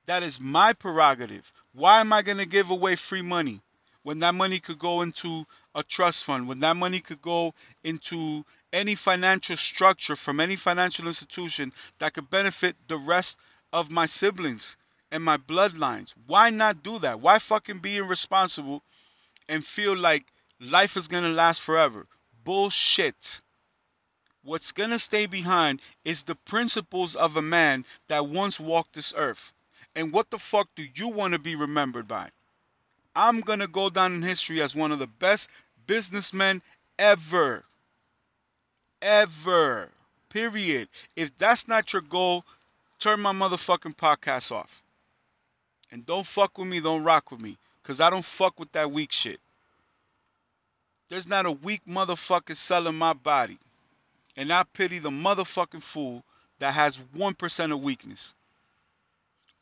[0.08, 1.52] That is my prerogative.
[1.74, 3.60] Why am I going to give away free money
[4.02, 5.44] when that money could go into
[5.74, 7.52] a trust fund, when that money could go
[7.84, 13.38] into any financial structure from any financial institution that could benefit the rest
[13.70, 14.78] of my siblings
[15.12, 16.14] and my bloodlines?
[16.26, 17.20] Why not do that?
[17.20, 18.82] Why fucking be irresponsible
[19.46, 20.24] and feel like
[20.58, 22.06] life is going to last forever?
[22.44, 23.42] Bullshit.
[24.42, 29.12] What's going to stay behind is the principles of a man that once walked this
[29.14, 29.52] earth.
[29.98, 32.28] And what the fuck do you want to be remembered by?
[33.16, 35.50] I'm going to go down in history as one of the best
[35.88, 36.62] businessmen
[36.96, 37.64] ever.
[39.02, 39.88] Ever.
[40.28, 40.86] Period.
[41.16, 42.44] If that's not your goal,
[43.00, 44.84] turn my motherfucking podcast off.
[45.90, 47.56] And don't fuck with me, don't rock with me.
[47.82, 49.40] Because I don't fuck with that weak shit.
[51.08, 53.58] There's not a weak motherfucker selling my body.
[54.36, 56.22] And I pity the motherfucking fool
[56.60, 58.34] that has 1% of weakness.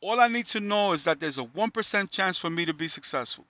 [0.01, 2.87] All I need to know is that there's a 1% chance for me to be
[2.87, 3.45] successful.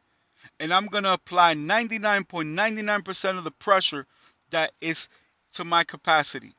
[0.59, 4.05] And I'm going to apply 99.99% of the pressure
[4.49, 5.09] that is
[5.53, 6.53] to my capacity.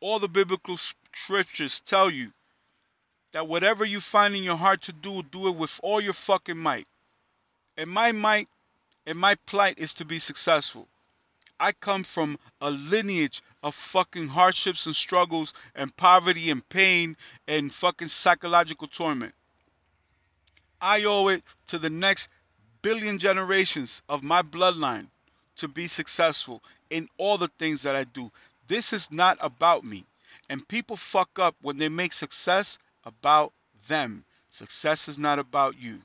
[0.00, 2.32] All the biblical scriptures tell you
[3.32, 6.58] that whatever you find in your heart to do, do it with all your fucking
[6.58, 6.88] might.
[7.76, 8.48] And my might
[9.06, 10.88] and my plight is to be successful.
[11.60, 17.72] I come from a lineage of fucking hardships and struggles and poverty and pain and
[17.72, 19.34] fucking psychological torment.
[20.80, 22.28] I owe it to the next
[22.80, 25.08] billion generations of my bloodline
[25.56, 28.32] to be successful in all the things that I do.
[28.66, 30.06] This is not about me.
[30.48, 33.52] And people fuck up when they make success about
[33.86, 34.24] them.
[34.48, 36.00] Success is not about you.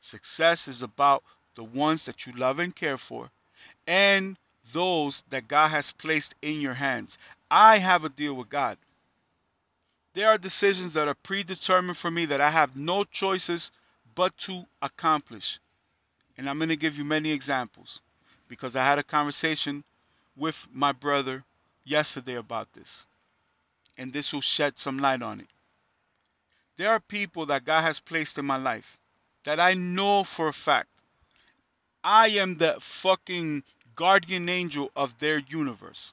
[0.00, 1.22] Success is about
[1.54, 3.30] the ones that you love and care for
[3.86, 4.36] and
[4.72, 7.18] those that God has placed in your hands.
[7.50, 8.78] I have a deal with God.
[10.14, 13.70] There are decisions that are predetermined for me that I have no choices
[14.14, 15.58] but to accomplish.
[16.38, 18.00] And I'm going to give you many examples
[18.48, 19.84] because I had a conversation
[20.36, 21.44] with my brother
[21.84, 23.06] yesterday about this.
[23.98, 25.46] And this will shed some light on it.
[26.76, 28.98] There are people that God has placed in my life
[29.44, 30.88] that I know for a fact
[32.02, 33.62] I am the fucking
[33.94, 36.12] guardian angel of their universe.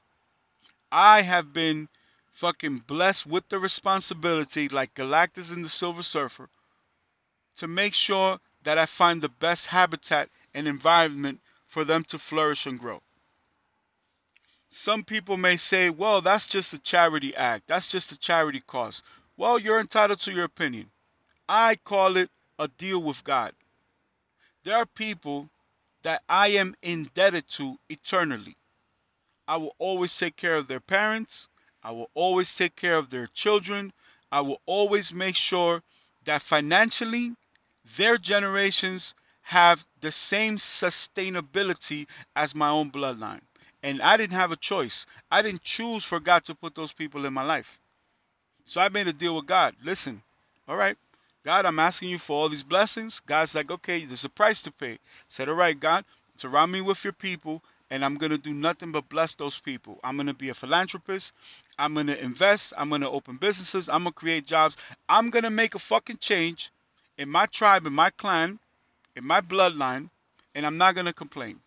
[0.90, 1.88] I have been
[2.32, 6.48] fucking blessed with the responsibility, like Galactus in the Silver Surfer,
[7.56, 12.66] to make sure that I find the best habitat and environment for them to flourish
[12.66, 13.02] and grow.
[14.68, 17.68] Some people may say, well, that's just a charity act.
[17.68, 19.02] That's just a charity cause.
[19.36, 20.86] Well, you're entitled to your opinion.
[21.48, 23.52] I call it a deal with God.
[24.64, 25.50] There are people
[26.02, 28.56] that I am indebted to eternally.
[29.46, 31.48] I will always take care of their parents.
[31.82, 33.92] I will always take care of their children.
[34.30, 35.82] I will always make sure
[36.24, 37.34] that financially
[37.96, 39.14] their generations
[39.46, 43.40] have the same sustainability as my own bloodline.
[43.82, 45.04] And I didn't have a choice.
[45.30, 47.80] I didn't choose for God to put those people in my life.
[48.64, 49.74] So I made a deal with God.
[49.82, 50.22] Listen,
[50.68, 50.96] all right,
[51.44, 53.20] God, I'm asking you for all these blessings.
[53.20, 54.92] God's like, okay, there's a price to pay.
[54.92, 56.04] I said, all right, God,
[56.36, 59.98] surround me with your people, and I'm going to do nothing but bless those people.
[60.04, 61.32] I'm going to be a philanthropist.
[61.78, 62.72] I'm going to invest.
[62.78, 63.88] I'm going to open businesses.
[63.88, 64.76] I'm going to create jobs.
[65.08, 66.70] I'm going to make a fucking change
[67.18, 68.60] in my tribe, in my clan,
[69.16, 70.10] in my bloodline,
[70.54, 71.60] and I'm not going to complain.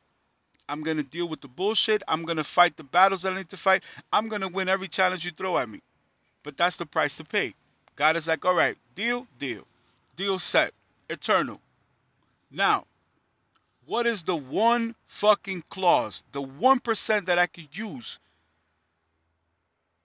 [0.67, 2.01] I'm going to deal with the bullshit.
[2.07, 3.83] I'm going to fight the battles that I need to fight.
[4.11, 5.81] I'm going to win every challenge you throw at me.
[6.43, 7.53] But that's the price to pay.
[7.95, 9.65] God is like, all right, deal, deal.
[10.15, 10.73] Deal set.
[11.09, 11.59] Eternal.
[12.51, 12.85] Now,
[13.85, 18.19] what is the one fucking clause, the 1% that I could use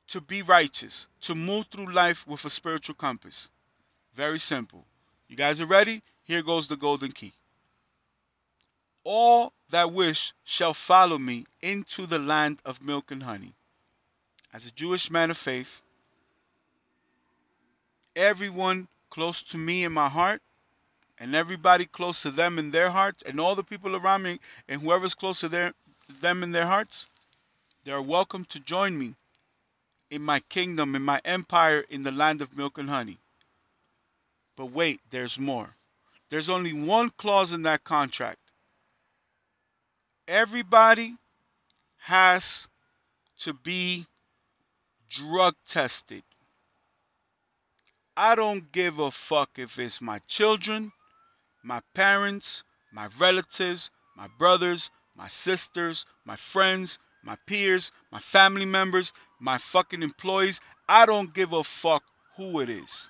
[0.09, 3.49] to be righteous, to move through life with a spiritual compass?
[4.15, 4.85] Very simple.
[5.29, 6.03] You guys are ready?
[6.25, 7.33] Here goes the golden key.
[9.03, 13.55] All that wish shall follow me into the land of milk and honey.
[14.53, 15.81] As a Jewish man of faith,
[18.17, 20.43] everyone close to me in my heart,
[21.19, 24.39] and everybody close to them in their hearts, and all the people around me,
[24.69, 25.75] and whoever's close to their,
[26.09, 27.07] them in their hearts,
[27.85, 29.15] they are welcome to join me
[30.11, 33.19] in my kingdom, in my empire, in the land of milk and honey.
[34.57, 35.77] But wait, there's more.
[36.29, 38.39] There's only one clause in that contract.
[40.29, 41.17] Everybody
[42.05, 42.69] has
[43.39, 44.07] to be
[45.09, 46.23] drug tested.
[48.23, 50.93] I don't give a fuck if it's my children,
[51.65, 59.15] my parents, my relatives, my brothers, my sisters, my friends, my peers, my family members,
[59.41, 60.61] my fucking employees.
[60.87, 62.03] I don't give a fuck
[62.37, 63.09] who it is.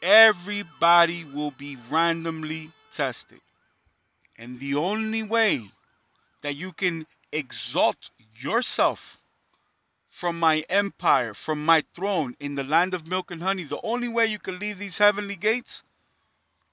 [0.00, 3.40] Everybody will be randomly tested.
[4.38, 5.72] And the only way
[6.42, 8.10] that you can exalt
[8.40, 9.19] yourself
[10.10, 14.08] from my empire, from my throne in the land of milk and honey, the only
[14.08, 15.84] way you can leave these heavenly gates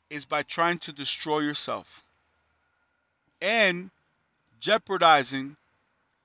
[0.09, 2.03] is by trying to destroy yourself
[3.39, 3.91] and
[4.59, 5.55] jeopardizing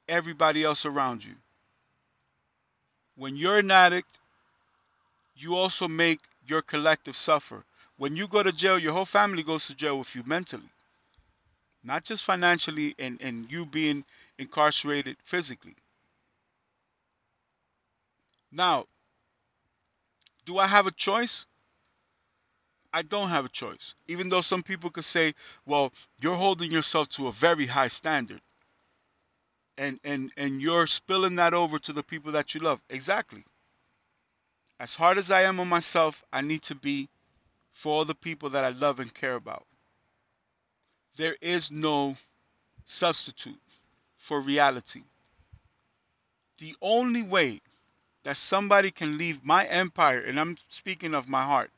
[0.09, 1.35] everybody else around you.
[3.15, 4.19] When you're an addict,
[5.37, 7.65] you also make your collective suffer.
[7.99, 10.71] When you go to jail, your whole family goes to jail with you mentally,
[11.85, 14.05] not just financially and, and you being
[14.39, 15.75] incarcerated physically.
[18.53, 18.87] Now,
[20.45, 21.47] do I have a choice?
[22.93, 23.95] I don't have a choice.
[24.07, 25.35] Even though some people could say,
[25.65, 28.43] well, you're holding yourself to a very high standard.
[29.79, 32.83] And and and you're spilling that over to the people that you love.
[32.91, 33.45] Exactly.
[34.79, 37.09] As hard as I am on myself, I need to be
[37.71, 39.65] for all the people that I love and care about.
[41.17, 42.17] There is no
[42.85, 43.61] substitute
[44.15, 45.03] for reality.
[46.59, 47.61] The only way
[48.25, 51.71] that somebody can leave my empire, and I'm speaking of my heart,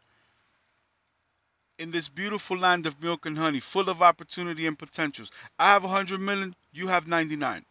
[1.78, 5.30] in this beautiful land of milk and honey, full of opportunity and potentials.
[5.58, 7.64] I have 100 million, you have 99.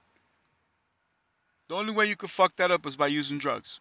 [1.69, 3.79] The only way you could fuck that up is by using drugs.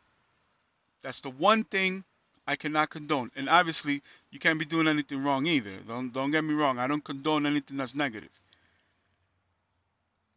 [1.02, 2.04] That's the one thing
[2.46, 3.30] I cannot condone.
[3.34, 5.78] And obviously, you can't be doing anything wrong either.
[5.86, 6.78] Don't, don't get me wrong.
[6.78, 8.30] I don't condone anything that's negative.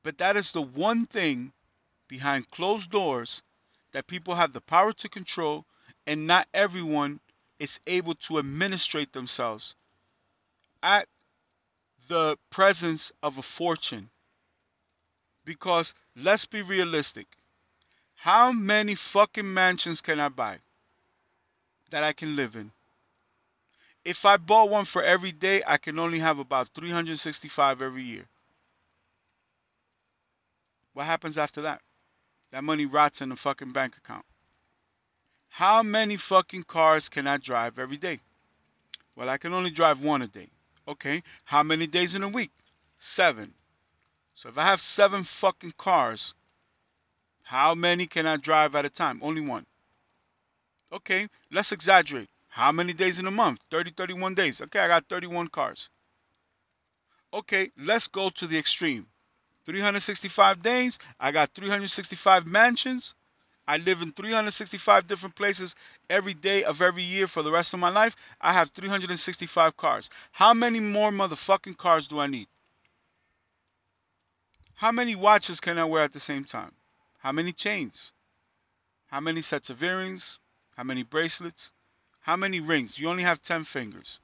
[0.04, 1.52] But that is the one thing
[2.08, 3.42] behind closed doors
[3.96, 5.64] that people have the power to control,
[6.06, 7.22] and not everyone
[7.60, 9.74] is able to administrate themselves
[10.84, 11.08] at
[12.10, 14.10] the presence of a fortune.
[15.46, 17.38] Because let's be realistic.
[18.16, 20.58] How many fucking mansions can I buy
[21.90, 22.72] that I can live in?
[24.04, 28.26] If I bought one for every day, I can only have about 365 every year.
[30.92, 31.80] What happens after that?
[32.56, 34.24] That money rots in the fucking bank account.
[35.50, 38.22] How many fucking cars can I drive every day?
[39.14, 40.48] Well, I can only drive one a day.
[40.88, 42.52] Okay, how many days in a week?
[42.96, 43.56] Seven.
[44.36, 46.34] So if I have seven fucking cars,
[47.44, 49.20] how many can I drive at a time?
[49.22, 49.66] Only one.
[50.94, 52.30] Okay, let's exaggerate.
[52.48, 53.60] How many days in a month?
[53.70, 54.62] 30, 31 days.
[54.62, 55.90] Okay, I got 31 cars.
[57.34, 59.08] Okay, let's go to the extreme.
[59.66, 61.00] 365 days.
[61.20, 63.16] I got 365 mansions.
[63.68, 65.76] I live in 365 different places
[66.10, 68.16] every day of every year for the rest of my life.
[68.40, 70.10] I have 365 cars.
[70.34, 72.48] How many more motherfucking cars do I need?
[74.76, 76.74] How many watches can I wear at the same time?
[77.20, 78.12] How many chains?
[79.08, 80.38] How many sets of earrings?
[80.78, 81.72] How many bracelets?
[82.22, 83.00] How many rings?
[83.00, 84.20] You only have 10 fingers.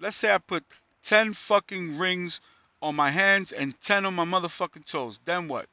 [0.00, 0.64] Let's say I put
[1.02, 2.40] 10 fucking rings
[2.80, 5.20] on my hands and 10 on my motherfucking toes.
[5.24, 5.66] Then what?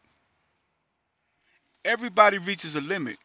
[1.83, 3.17] Everybody reaches a limit.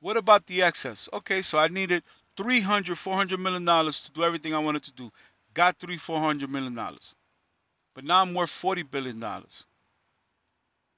[0.00, 1.08] What about the excess?
[1.12, 2.02] Okay, so I needed
[2.36, 5.10] 300, 400 million dollars to do everything I wanted to do.
[5.54, 7.14] Got three, 400 million dollars.
[7.94, 9.66] But now I'm worth 40 billion dollars.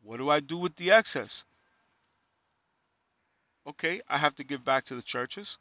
[0.02, 1.44] What do I do with the excess?
[3.66, 5.58] Okay, I have to give back to the churches.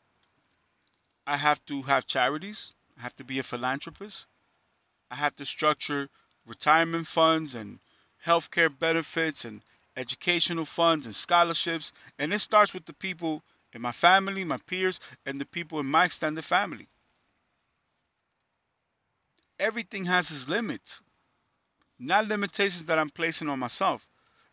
[1.28, 2.74] I have to have charities.
[2.98, 4.26] I have to be a philanthropist.
[5.12, 6.10] I have to structure
[6.46, 7.80] retirement funds and
[8.26, 9.62] healthcare benefits and
[9.96, 11.94] educational funds and scholarships.
[12.18, 13.44] And it starts with the people
[13.74, 16.88] in my family, my peers, and the people in my extended family.
[19.60, 21.02] Everything has its limits,
[22.00, 24.08] not limitations that I'm placing on myself.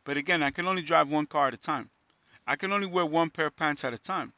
[0.04, 1.90] But again, I can only drive one car at a time.
[2.46, 4.32] I can only wear one pair of pants at a time.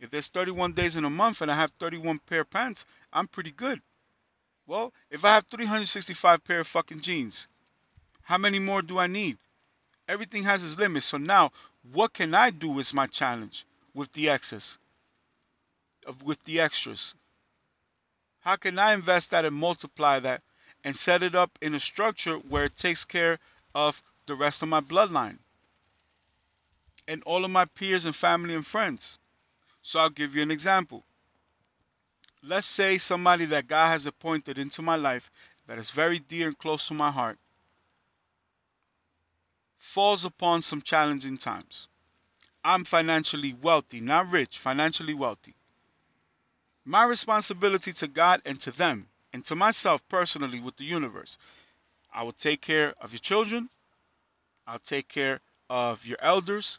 [0.00, 3.28] If there's 31 days in a month and I have 31 pair of pants, I'm
[3.28, 3.82] pretty good.
[4.70, 7.48] Well, if I have 365 pair of fucking jeans,
[8.22, 9.38] how many more do I need?
[10.06, 11.06] Everything has its limits.
[11.06, 11.50] So now,
[11.92, 14.78] what can I do is my challenge with the excess,
[16.24, 17.16] with the extras.
[18.42, 20.40] How can I invest that and multiply that
[20.84, 23.40] and set it up in a structure where it takes care
[23.74, 25.38] of the rest of my bloodline
[27.08, 29.18] and all of my peers and family and friends?
[29.82, 31.02] So I'll give you an example.
[32.42, 35.30] Let's say somebody that God has appointed into my life
[35.66, 37.38] that is very dear and close to my heart
[39.76, 41.88] falls upon some challenging times.
[42.62, 45.54] I'm financially wealthy, not rich, financially wealthy.
[46.84, 51.38] My responsibility to God and to them and to myself personally with the universe.
[52.12, 53.70] I will take care of your children.
[54.66, 56.78] I'll take care of your elders.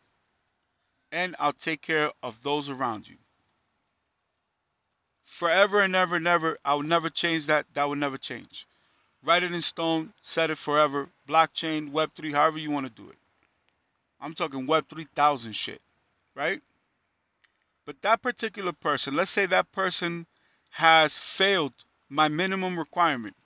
[1.11, 3.17] And I'll take care of those around you.
[5.31, 7.65] Forever and ever and ever, I will never change that.
[7.73, 8.67] That will never change.
[9.23, 11.07] Write it in stone, set it forever.
[11.27, 13.15] Blockchain, Web3, however you want to do it.
[14.19, 15.81] I'm talking Web 3000 shit,
[16.35, 16.61] right?
[17.85, 20.27] But that particular person, let's say that person
[20.71, 21.73] has failed
[22.09, 23.37] my minimum requirement,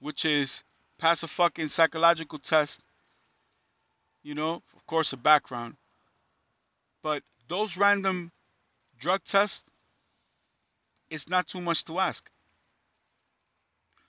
[0.00, 0.64] which is
[0.96, 2.80] pass a fucking psychological test,
[4.22, 5.76] you know, of course, a background.
[7.02, 8.32] But those random
[8.98, 9.64] drug tests,
[11.14, 12.30] it's not too much to ask.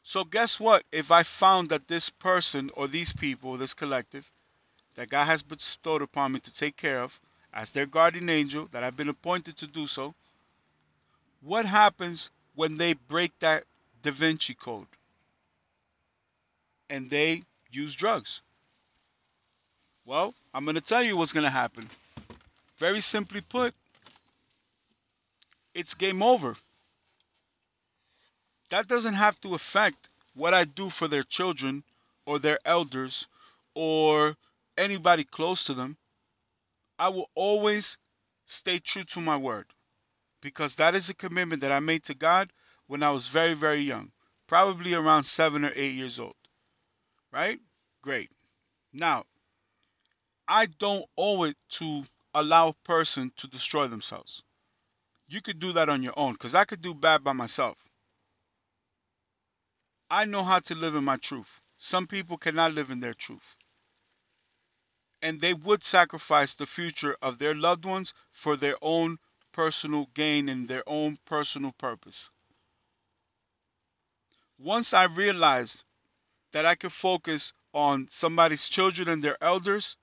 [0.03, 0.83] So, guess what?
[0.91, 4.29] If I found that this person or these people, this collective,
[4.95, 7.21] that God has bestowed upon me to take care of
[7.53, 10.13] as their guardian angel, that I've been appointed to do so,
[11.41, 13.63] what happens when they break that
[14.01, 14.87] Da Vinci Code
[16.89, 18.41] and they use drugs?
[20.05, 21.89] Well, I'm going to tell you what's going to happen.
[22.77, 23.73] Very simply put,
[25.73, 26.55] it's game over.
[28.69, 31.83] That doesn't have to affect what I do for their children
[32.25, 33.27] or their elders
[33.73, 34.35] or
[34.77, 35.97] anybody close to them,
[36.97, 37.97] I will always
[38.45, 39.67] stay true to my word
[40.41, 42.51] because that is a commitment that I made to God
[42.87, 44.11] when I was very, very young,
[44.47, 46.35] probably around seven or eight years old.
[47.31, 47.59] Right?
[48.01, 48.29] Great.
[48.93, 49.25] Now,
[50.47, 52.03] I don't owe it to
[52.33, 54.43] allow a person to destroy themselves.
[55.27, 57.84] You could do that on your own because I could do bad by myself.
[60.09, 61.61] I know how to live in my truth.
[61.77, 63.55] Some people cannot live in their truth
[65.25, 69.17] and they would sacrifice the future of their loved ones for their own
[69.51, 72.29] personal gain and their own personal purpose.
[74.59, 75.83] Once I realized
[76.51, 79.97] that I could focus on somebody's children and their elders,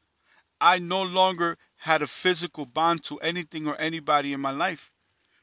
[0.60, 4.90] I no longer had a physical bond to anything or anybody in my life.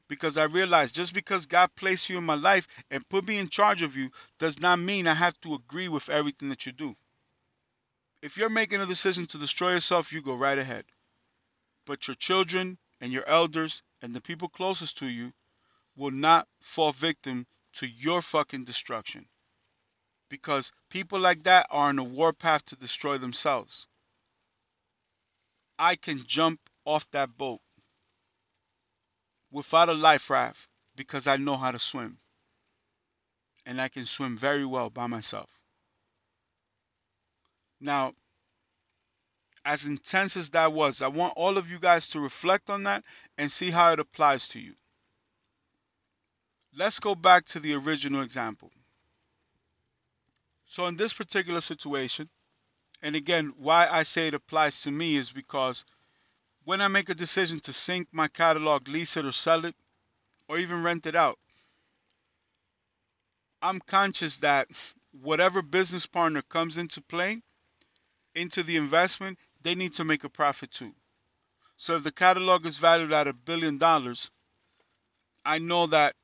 [0.09, 3.47] Because I realized just because God placed you in my life and put me in
[3.47, 6.95] charge of you does not mean I have to agree with everything that you do.
[8.21, 10.85] If you're making a decision to destroy yourself, you go right ahead.
[11.85, 15.33] But your children and your elders and the people closest to you
[15.95, 19.27] will not fall victim to your fucking destruction.
[20.27, 23.87] Because people like that are on a warpath to destroy themselves.
[25.77, 27.61] I can jump off that boat
[29.51, 32.17] without a life raft because I know how to swim.
[33.65, 35.49] And I can swim very well by myself.
[37.79, 38.13] Now,
[39.63, 43.03] as intense as that was, I want all of you guys to reflect on that
[43.37, 44.73] and see how it applies to you.
[46.75, 48.71] Let's go back to the original example.
[50.65, 52.29] So, in this particular situation,
[53.01, 55.83] and again, why I say it applies to me is because
[56.63, 59.75] when I make a decision to sync my catalog, lease it, or sell it,
[60.47, 61.37] or even rent it out,
[63.61, 64.67] I'm conscious that
[65.11, 67.41] whatever business partner comes into play,
[68.33, 70.93] into the investment, they need to make a profit too.
[71.75, 74.31] So if the catalog is valued at a billion dollars,
[75.45, 76.15] I know that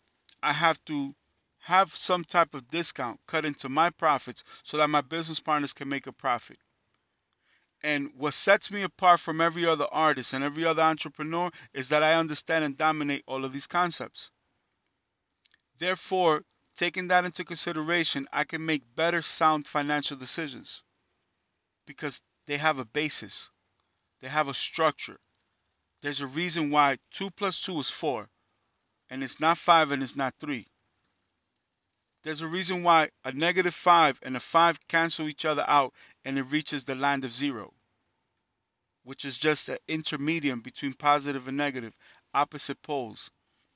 [0.43, 1.15] I have to
[1.63, 5.89] have some type of discount cut into my profits so that my business partners can
[5.89, 6.57] make a profit.
[7.85, 12.01] And what sets me apart from every other artist and every other entrepreneur is that
[12.01, 14.31] I understand and dominate all of these concepts.
[15.77, 20.81] Therefore, taking that into consideration, I can make better sound financial decisions
[21.85, 23.51] because they have a basis,
[24.19, 25.19] they have a structure.
[26.01, 28.29] There's a reason why 2 plus 2 is 4,
[29.11, 30.65] and it's not 5 and it's not 3.
[32.25, 35.93] There's a reason why a negative 5 and a 5 cancel each other out
[36.25, 37.73] and it reaches the land of zero,
[39.03, 41.95] which is just an intermediate between positive and negative,
[42.33, 43.29] opposite poles,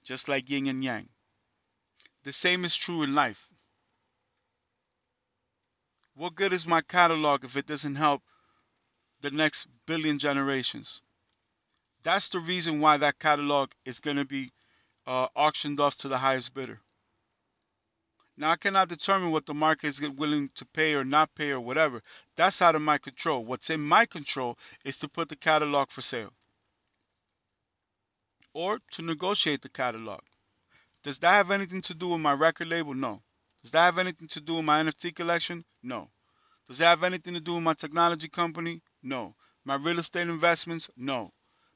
[0.04, 1.10] just like yin and yang.
[2.24, 3.50] The same is true in life.
[6.16, 8.24] What good is my catalog if it doesn't help
[9.22, 11.04] the next billion generations?
[12.02, 14.54] That's the reason why that catalog is going to be
[15.06, 16.82] uh, auctioned off to the highest bidder.
[18.40, 21.60] Now, I cannot determine what the market is willing to pay or not pay or
[21.60, 22.02] whatever.
[22.38, 23.44] That's out of my control.
[23.44, 26.32] What's in my control is to put the catalog for sale
[28.54, 30.22] or to negotiate the catalog.
[31.04, 32.94] Does that have anything to do with my record label?
[32.94, 33.24] No.
[33.62, 35.66] Does that have anything to do with my NFT collection?
[35.84, 36.08] No.
[36.66, 38.82] Does that have anything to do with my technology company?
[39.04, 39.36] No.
[39.66, 40.90] My real estate investments?
[40.96, 41.34] No.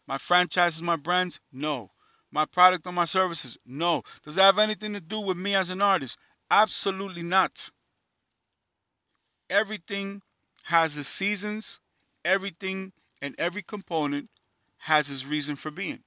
[0.07, 1.41] My franchises, my brands?
[1.51, 1.91] No.
[2.31, 3.57] My product or my services?
[3.65, 4.01] No.
[4.23, 6.17] Does that have anything to do with me as an artist?
[6.53, 7.71] Absolutely not.
[9.49, 10.21] Everything
[10.65, 11.79] has its seasons,
[12.23, 12.91] everything
[13.21, 14.29] and every component
[14.79, 16.03] has its reason for being.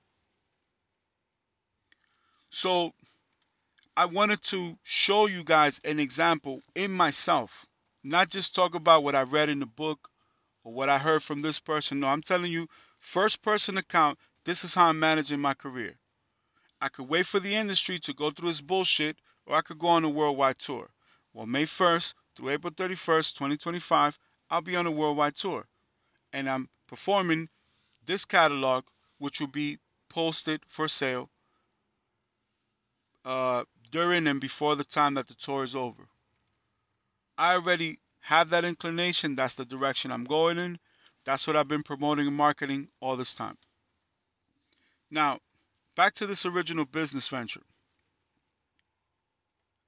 [2.50, 2.92] So,
[3.96, 7.66] I wanted to show you guys an example in myself,
[8.04, 10.10] not just talk about what I read in the book
[10.64, 12.00] or what I heard from this person.
[12.00, 12.68] No, I'm telling you,
[12.98, 15.94] first person account, this is how I'm managing my career.
[16.80, 19.16] I could wait for the industry to go through this bullshit,
[19.46, 20.90] or I could go on a worldwide tour.
[21.32, 24.18] Well, May 1st through April 31st, 2025,
[24.50, 25.66] I'll be on a worldwide tour.
[26.32, 27.48] And I'm performing
[28.04, 28.84] this catalog,
[29.18, 29.78] which will be
[30.08, 31.30] posted for sale
[33.24, 36.08] uh, during and before the time that the tour is over.
[37.38, 39.34] I already have that inclination.
[39.34, 40.78] That's the direction I'm going in.
[41.24, 43.58] That's what I've been promoting and marketing all this time.
[45.10, 45.40] Now,
[45.96, 47.62] back to this original business venture.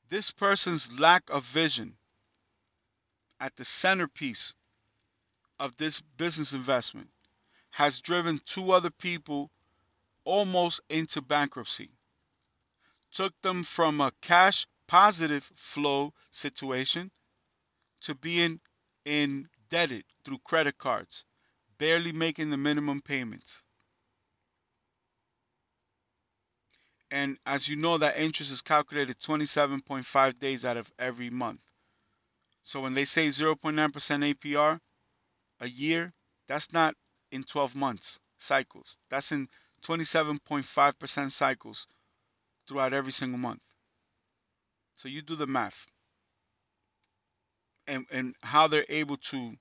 [0.09, 1.95] This person's lack of vision
[3.39, 4.55] at the centerpiece
[5.61, 7.09] of this business investment
[7.73, 9.51] has driven two other people
[10.25, 11.91] almost into bankruptcy
[13.11, 17.11] took them from a cash positive flow situation
[18.01, 18.61] to being
[19.05, 21.25] indebted through credit cards,
[21.79, 23.65] barely making the minimum payments.
[27.11, 31.61] And as you know, that interest is calculated 27.5 days out of every month.
[32.63, 34.81] So when they say 0.9% APR
[35.61, 36.13] a year,
[36.47, 36.95] that's not
[37.31, 38.99] in 12 months cycles.
[39.11, 39.49] That's in
[39.83, 41.87] 27.5% cycles
[42.67, 43.63] throughout every single month.
[44.95, 45.87] So you do the math.
[47.87, 49.55] And and how they're able to,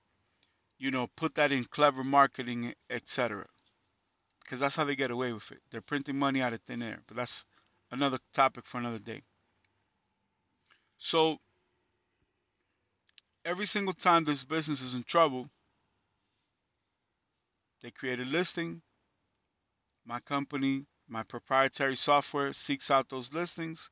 [0.78, 3.46] you know, put that in clever marketing, etc.
[4.48, 5.60] Because that's how they get away with it.
[5.70, 7.00] They're printing money out of thin air.
[7.06, 7.46] But that's
[7.92, 9.24] another topic for another day.
[10.98, 11.40] So
[13.44, 15.50] every single time this business is in trouble,
[17.82, 18.82] they create a listing.
[20.06, 23.90] My company my proprietary software seeks out those listings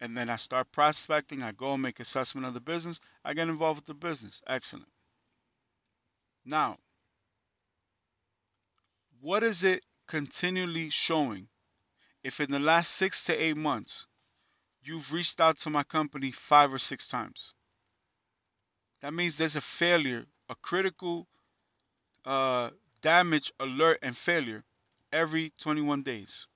[0.00, 1.42] and then I start prospecting.
[1.42, 3.00] I go and make assessment of the business.
[3.24, 4.42] I get involved with the business.
[4.46, 4.88] Excellent.
[6.44, 6.76] Now,
[9.20, 11.48] what is it continually showing?
[12.22, 14.06] If in the last six to eight months
[14.82, 17.52] you've reached out to my company five or six times,
[19.00, 21.28] that means there's a failure, a critical
[22.24, 22.70] uh,
[23.02, 24.64] damage alert and failure
[25.12, 26.46] every 21 days.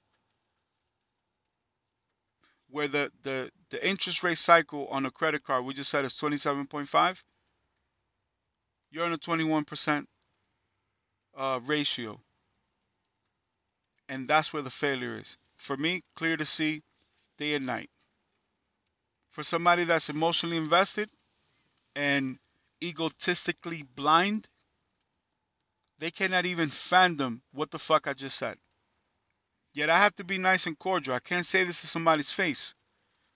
[2.68, 6.14] Where the, the, the interest rate cycle on a credit card, we just said is
[6.14, 7.22] 27.5.
[8.90, 10.06] You're on a 21%
[11.36, 12.20] uh, ratio.
[14.10, 15.38] And that's where the failure is.
[15.56, 16.82] For me, clear to see
[17.38, 17.90] day and night.
[19.28, 21.12] For somebody that's emotionally invested
[21.94, 22.40] and
[22.82, 24.48] egotistically blind,
[26.00, 28.56] they cannot even fathom what the fuck I just said.
[29.72, 31.14] Yet I have to be nice and cordial.
[31.14, 32.74] I can't say this to somebody's face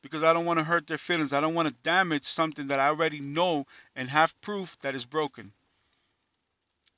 [0.02, 1.32] because I don't want to hurt their feelings.
[1.32, 3.64] I don't want to damage something that I already know
[3.94, 5.52] and have proof that is broken.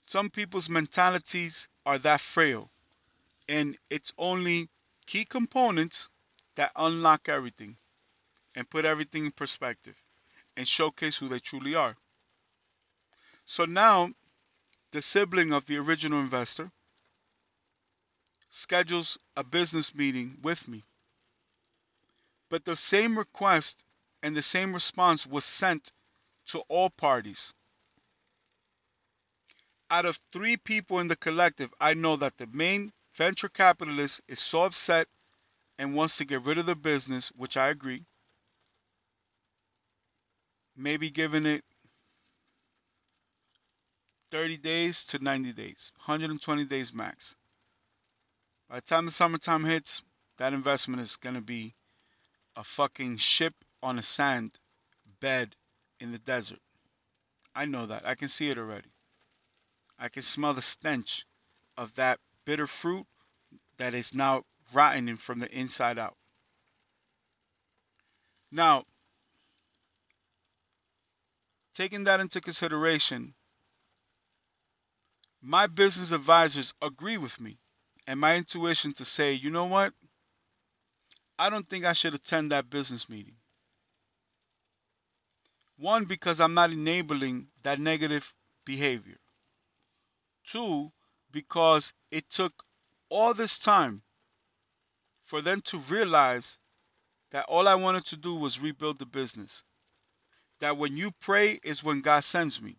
[0.07, 2.71] Some people's mentalities are that frail,
[3.49, 4.69] and it's only
[5.07, 6.09] key components
[6.57, 7.77] that unlock everything
[8.55, 9.97] and put everything in perspective
[10.57, 11.97] and showcase who they truly are.
[13.45, 14.11] So now,
[14.91, 16.71] the sibling of the original investor
[18.49, 20.85] schedules a business meeting with me.
[22.49, 23.85] But the same request
[24.23, 25.93] and the same response was sent
[26.47, 27.53] to all parties.
[29.91, 34.39] Out of three people in the collective, I know that the main venture capitalist is
[34.39, 35.09] so upset
[35.79, 38.05] and wants to get rid of the business, which I agree.
[40.77, 41.65] Maybe giving it
[44.31, 47.37] 30 days to 90 days, 120 days max.
[48.69, 50.03] By the time the summertime hits,
[50.39, 51.75] that investment is going to be
[52.55, 54.59] a fucking ship on a sand
[55.21, 55.57] bed
[55.99, 56.59] in the desert.
[57.55, 58.07] I know that.
[58.07, 58.91] I can see it already.
[59.99, 61.25] I can smell the stench
[61.79, 63.05] of that bitter fruit
[63.77, 66.17] that is now rotting from the inside out.
[68.51, 68.85] Now,
[71.75, 73.35] taking that into consideration,
[75.43, 77.59] my business advisors agree with me
[78.07, 79.93] and my intuition to say, you know what?
[81.39, 83.35] I don't think I should attend that business meeting.
[85.77, 88.33] One, because I'm not enabling that negative
[88.65, 89.19] behavior.
[90.47, 90.93] Two,
[91.37, 92.65] because it took
[93.11, 94.01] all this time
[95.23, 96.57] for them to realize
[97.31, 99.63] that all I wanted to do was rebuild the business.
[100.61, 102.79] That when you pray is when God sends me.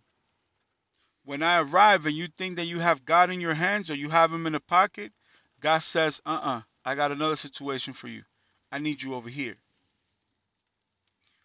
[1.24, 4.10] When I arrive and you think that you have God in your hands or you
[4.10, 5.12] have Him in a pocket,
[5.60, 8.24] God says, uh uh-uh, uh, I got another situation for you.
[8.72, 9.58] I need you over here.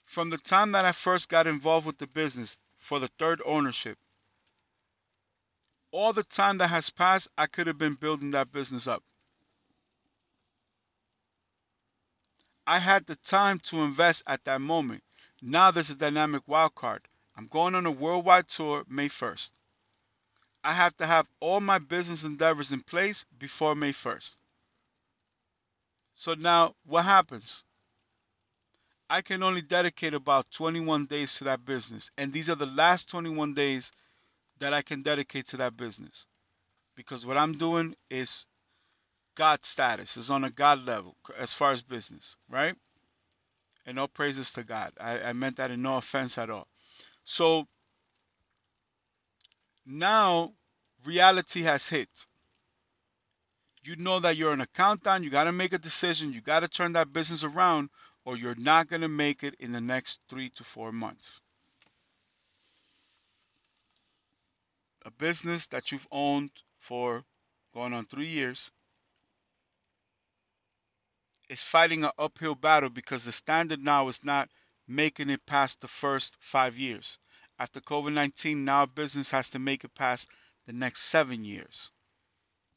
[0.02, 3.98] From the time that I first got involved with the business for the third ownership,
[5.93, 9.03] all the time that has passed, I could have been building that business up.
[12.66, 15.03] I had the time to invest at that moment.
[15.40, 17.03] Now there's a dynamic wild card.
[17.36, 19.53] I'm going on a worldwide tour May 1st.
[20.64, 24.38] I have to have all my business endeavors in place before May 1st.
[26.14, 27.64] So now what happens?
[29.11, 32.11] I can only dedicate about 21 days to that business.
[32.16, 33.93] And these are the last 21 days
[34.62, 36.26] that I can dedicate to that business.
[36.94, 38.46] Because what I'm doing is
[39.34, 42.76] God status, is on a God level as far as business, right?
[43.84, 44.92] And all praises to God.
[45.00, 46.68] I, I meant that in no offense at all.
[47.24, 47.66] So
[49.84, 50.52] now
[51.04, 52.28] reality has hit.
[53.82, 56.60] You know that you're on a countdown, you got to make a decision, you got
[56.60, 57.90] to turn that business around,
[58.24, 61.40] or you're not going to make it in the next three to four months.
[65.05, 67.24] A business that you've owned for
[67.74, 68.70] going on three years
[71.48, 74.48] is fighting an uphill battle because the standard now is not
[74.86, 77.18] making it past the first five years.
[77.59, 80.28] After COVID 19, now business has to make it past
[80.66, 81.90] the next seven years,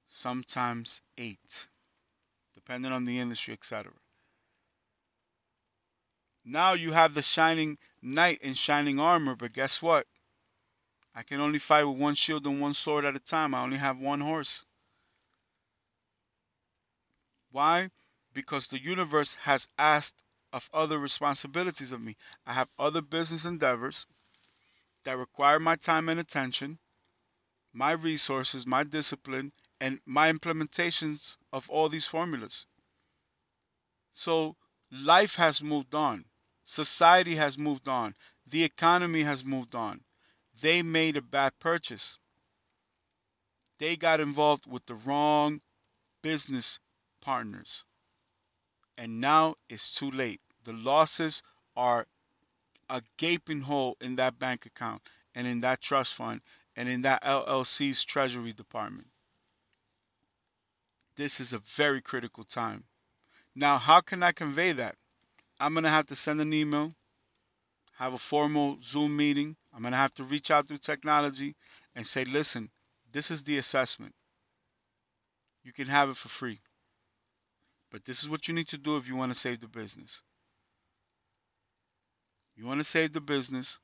[0.06, 1.68] sometimes eight,
[2.54, 3.92] depending on the industry, etc.
[6.44, 10.08] Now you have the shining knight in shining armor, but guess what?
[11.16, 13.56] I can only fight with one shield and one sword at a time.
[13.56, 14.66] I only have one horse.
[17.52, 17.90] Why?
[18.34, 22.18] Because the universe has asked of other responsibilities of me.
[22.46, 24.08] I have other business endeavors
[25.06, 26.80] that require my time and attention,
[27.72, 32.66] my resources, my discipline, and my implementations of all these formulas.
[34.12, 34.58] So
[34.92, 36.26] life has moved on.
[36.66, 38.16] Society has moved on.
[38.46, 40.02] The economy has moved on.
[40.62, 42.18] They made a bad purchase.
[43.78, 45.62] They got involved with the wrong
[46.22, 46.80] business
[47.22, 47.84] partners.
[48.98, 50.42] And now it's too late.
[50.64, 51.44] The losses
[51.76, 52.08] are
[52.90, 55.02] a gaping hole in that bank account
[55.34, 56.42] and in that trust fund
[56.76, 59.08] and in that LLC's treasury department.
[61.16, 62.86] This is a very critical time.
[63.56, 64.96] Now, how can I convey that?
[65.60, 66.94] I'm going to have to send an email,
[67.98, 69.56] have a formal Zoom meeting.
[69.76, 71.56] I'm going to have to reach out through technology
[71.94, 72.70] and say, listen,
[73.12, 74.16] this is the assessment.
[75.64, 76.62] You can have it for free.
[77.92, 80.22] But this is what you need to do if you want to save the business.
[82.56, 83.80] You want to save the business.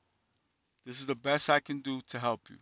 [0.86, 2.56] This is the best I can do to help you.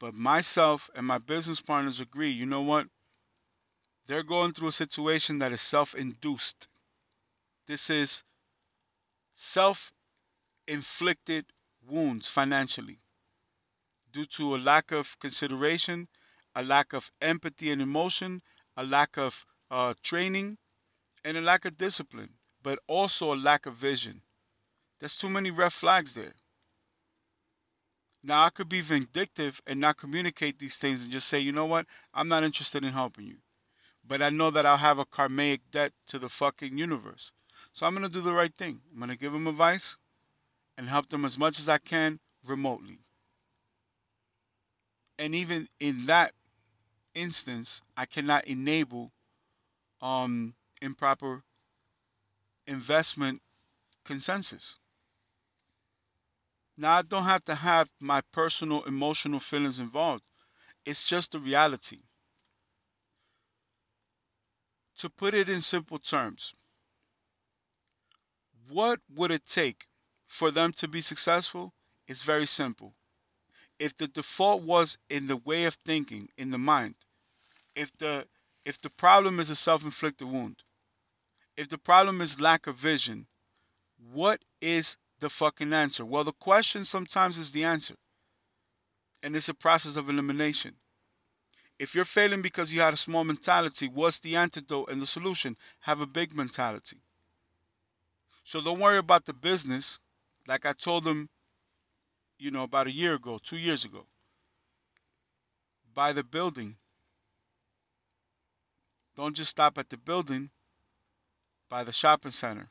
[0.00, 2.86] But myself and my business partners agree, you know what?
[4.06, 6.68] They're going through a situation that is self induced.
[7.66, 8.22] This is
[9.34, 9.92] self
[10.66, 11.46] inflicted
[11.86, 13.00] wounds financially
[14.12, 16.08] due to a lack of consideration,
[16.54, 18.42] a lack of empathy and emotion,
[18.76, 20.58] a lack of uh, training,
[21.24, 22.30] and a lack of discipline,
[22.62, 24.22] but also a lack of vision.
[24.98, 26.34] There's too many red flags there.
[28.22, 31.66] Now, I could be vindictive and not communicate these things and just say, you know
[31.66, 33.36] what, I'm not interested in helping you.
[34.04, 37.32] But I know that I'll have a karmic debt to the fucking universe.
[37.72, 38.80] So I'm going to do the right thing.
[38.90, 39.98] I'm going to give him advice
[40.76, 42.98] and help them as much as I can remotely.
[45.18, 46.32] And even in that
[47.14, 49.12] instance, I cannot enable
[50.02, 51.42] um, improper
[52.66, 53.40] investment
[54.04, 54.76] consensus.
[56.76, 60.22] Now, I don't have to have my personal emotional feelings involved.
[60.84, 62.02] It's just the reality.
[64.98, 66.54] To put it in simple terms,
[68.68, 69.86] what would it take
[70.36, 71.72] for them to be successful?
[72.06, 72.92] It's very simple.
[73.78, 76.94] If the default was in the way of thinking, in the mind,
[77.74, 78.26] if the
[78.64, 80.56] if the problem is a self-inflicted wound,
[81.56, 83.26] if the problem is lack of vision,
[84.12, 86.04] what is the fucking answer?
[86.04, 87.94] Well, the question sometimes is the answer.
[89.22, 90.74] And it's a process of elimination.
[91.78, 95.56] If you're failing because you had a small mentality, what's the antidote and the solution?
[95.80, 96.98] Have a big mentality.
[98.44, 99.98] So don't worry about the business.
[100.46, 101.28] Like I told them,
[102.38, 104.06] you know, about a year ago, two years ago.
[105.94, 106.76] Buy the building.
[109.16, 110.50] Don't just stop at the building,
[111.70, 112.70] buy the shopping center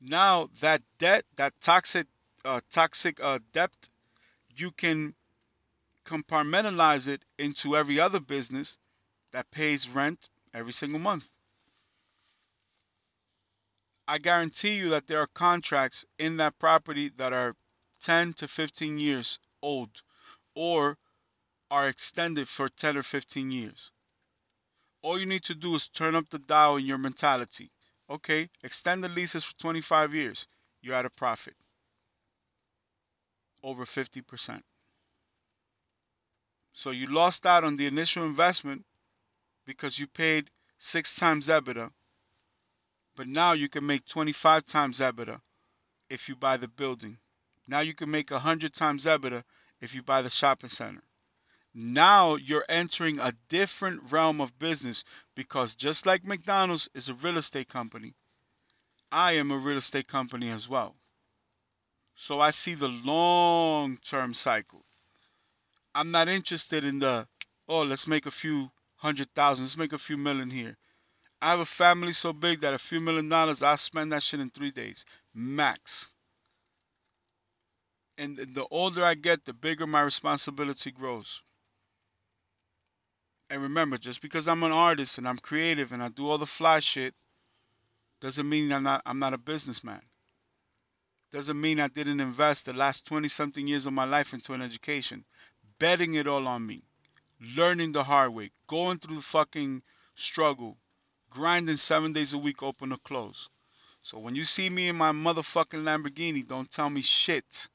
[0.00, 2.06] now that debt, that toxic,
[2.44, 3.88] uh, toxic uh, debt,
[4.54, 5.14] you can
[6.04, 8.78] compartmentalize it into every other business
[9.32, 11.28] that pays rent every single month.
[14.10, 17.56] I guarantee you that there are contracts in that property that are
[18.02, 20.00] 10 to 15 years old
[20.54, 20.96] or
[21.70, 23.92] are extended for 10 or 15 years.
[25.02, 27.70] All you need to do is turn up the dial in your mentality.
[28.08, 30.46] Okay, extend the leases for 25 years.
[30.80, 31.56] You're at a profit.
[33.62, 34.62] Over 50%.
[36.72, 38.86] So you lost out on the initial investment
[39.66, 40.48] because you paid
[40.78, 41.90] six times EBITDA.
[43.18, 45.40] But now you can make 25 times EBITDA
[46.08, 47.18] if you buy the building.
[47.66, 49.42] Now you can make 100 times EBITDA
[49.80, 51.02] if you buy the shopping center.
[51.74, 55.02] Now you're entering a different realm of business
[55.34, 58.14] because just like McDonald's is a real estate company,
[59.10, 60.94] I am a real estate company as well.
[62.14, 64.84] So I see the long term cycle.
[65.92, 67.26] I'm not interested in the,
[67.68, 70.76] oh, let's make a few hundred thousand, let's make a few million here.
[71.40, 74.40] I have a family so big that a few million dollars, I spend that shit
[74.40, 76.10] in three days, max.
[78.16, 81.42] And the older I get, the bigger my responsibility grows.
[83.48, 86.46] And remember, just because I'm an artist and I'm creative and I do all the
[86.46, 87.14] fly shit,
[88.20, 90.02] doesn't mean I'm not I'm not a businessman.
[91.30, 94.62] Doesn't mean I didn't invest the last 20 something years of my life into an
[94.62, 95.24] education,
[95.78, 96.82] betting it all on me,
[97.56, 99.82] learning the hard way, going through the fucking
[100.14, 100.78] struggle,
[101.30, 103.48] grinding seven days a week open or close.
[104.02, 107.68] So when you see me in my motherfucking Lamborghini, don't tell me shit.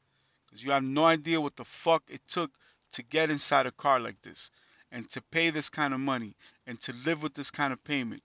[0.46, 2.52] Because you have no idea what the fuck it took
[2.92, 4.52] to get inside a car like this
[4.92, 6.36] and to pay this kind of money
[6.66, 8.24] and to live with this kind of payment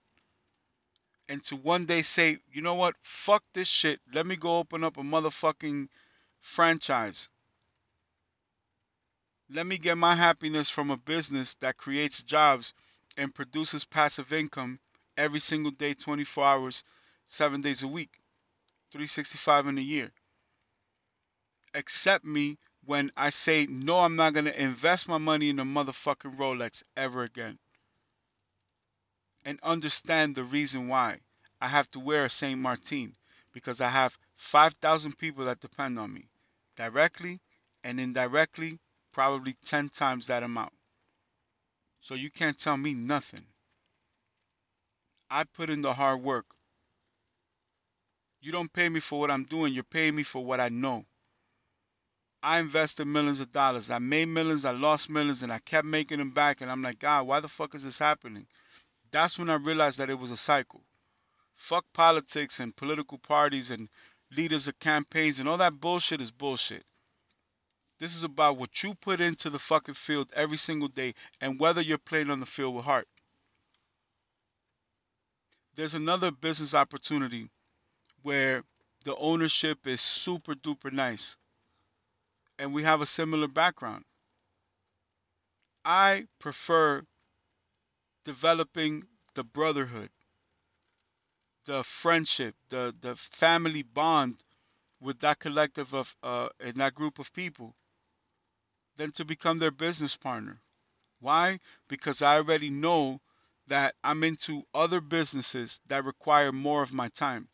[1.28, 4.00] and to one day say, you know what, fuck this shit.
[4.12, 5.88] Let me go open up a motherfucking
[6.40, 7.28] franchise.
[9.50, 12.72] Let me get my happiness from a business that creates jobs
[13.16, 14.78] and produces passive income
[15.18, 16.84] every single day, 24 hours,
[17.26, 18.20] seven days a week,
[18.90, 20.12] 365 in a year.
[21.74, 25.64] Accept me when I say, no, I'm not going to invest my money in a
[25.64, 27.58] motherfucking Rolex ever again.
[29.44, 31.18] And understand the reason why
[31.60, 32.58] I have to wear a St.
[32.58, 33.16] Martin
[33.52, 36.26] because I have 5,000 people that depend on me
[36.76, 37.40] directly
[37.82, 38.78] and indirectly,
[39.12, 40.72] probably 10 times that amount.
[42.00, 43.46] So you can't tell me nothing.
[45.30, 46.46] I put in the hard work.
[48.40, 51.06] You don't pay me for what I'm doing, you're paying me for what I know.
[52.42, 53.90] I invested millions of dollars.
[53.90, 56.60] I made millions, I lost millions, and I kept making them back.
[56.60, 58.46] And I'm like, God, why the fuck is this happening?
[59.10, 60.82] That's when I realized that it was a cycle.
[61.56, 63.88] Fuck politics and political parties and
[64.30, 66.84] leaders of campaigns and all that bullshit is bullshit.
[67.98, 71.80] This is about what you put into the fucking field every single day and whether
[71.80, 73.08] you're playing on the field with heart.
[75.78, 77.50] There's another business opportunity
[78.22, 78.64] where
[79.04, 81.36] the ownership is super duper nice
[82.58, 84.04] and we have a similar background.
[85.84, 87.04] I prefer
[88.24, 89.04] developing
[89.36, 90.10] the brotherhood,
[91.64, 94.38] the friendship, the, the family bond
[95.00, 97.76] with that collective of uh, and that group of people
[98.96, 100.58] than to become their business partner.
[101.20, 101.60] Why?
[101.88, 103.20] Because I already know
[103.68, 107.48] that I'm into other businesses that require more of my time.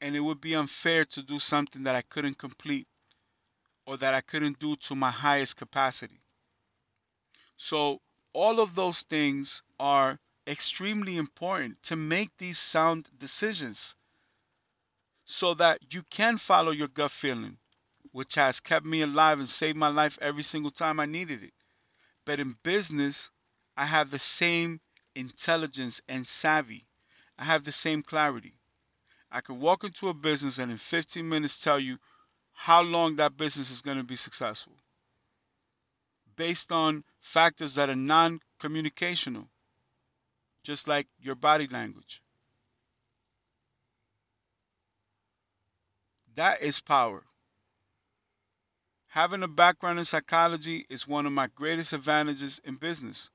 [0.00, 2.86] And it would be unfair to do something that I couldn't complete
[3.86, 6.20] or that I couldn't do to my highest capacity.
[7.56, 8.00] So,
[8.32, 13.96] all of those things are extremely important to make these sound decisions
[15.24, 17.58] so that you can follow your gut feeling,
[18.12, 21.54] which has kept me alive and saved my life every single time I needed it.
[22.24, 23.30] But in business,
[23.76, 24.80] I have the same
[25.14, 26.86] intelligence and savvy.
[27.38, 28.54] I have the same clarity.
[29.30, 31.98] I could walk into a business and in 15 minutes tell you
[32.52, 34.74] how long that business is going to be successful
[36.36, 39.46] based on factors that are non communicational,
[40.62, 42.22] just like your body language.
[46.34, 47.24] That is power.
[49.08, 53.30] Having a background in psychology is one of my greatest advantages in business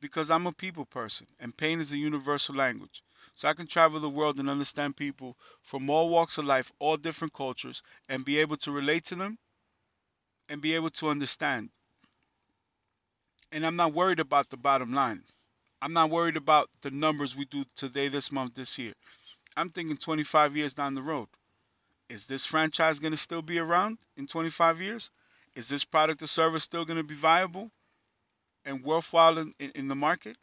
[0.00, 3.02] because I'm a people person and pain is a universal language.
[3.34, 6.96] So I can travel the world and understand people from all walks of life, all
[6.96, 9.38] different cultures, and be able to relate to them
[10.48, 11.70] and be able to understand.
[13.52, 15.22] And I'm not worried about the bottom line.
[15.80, 18.94] I'm not worried about the numbers we do today, this month, this year.
[19.56, 21.28] I'm thinking 25 years down the road.
[22.08, 25.10] Is this franchise going to still be around in 25 years?
[25.54, 27.70] Is this product or service still going to be viable
[28.68, 30.36] and worthwhile in, in, the market?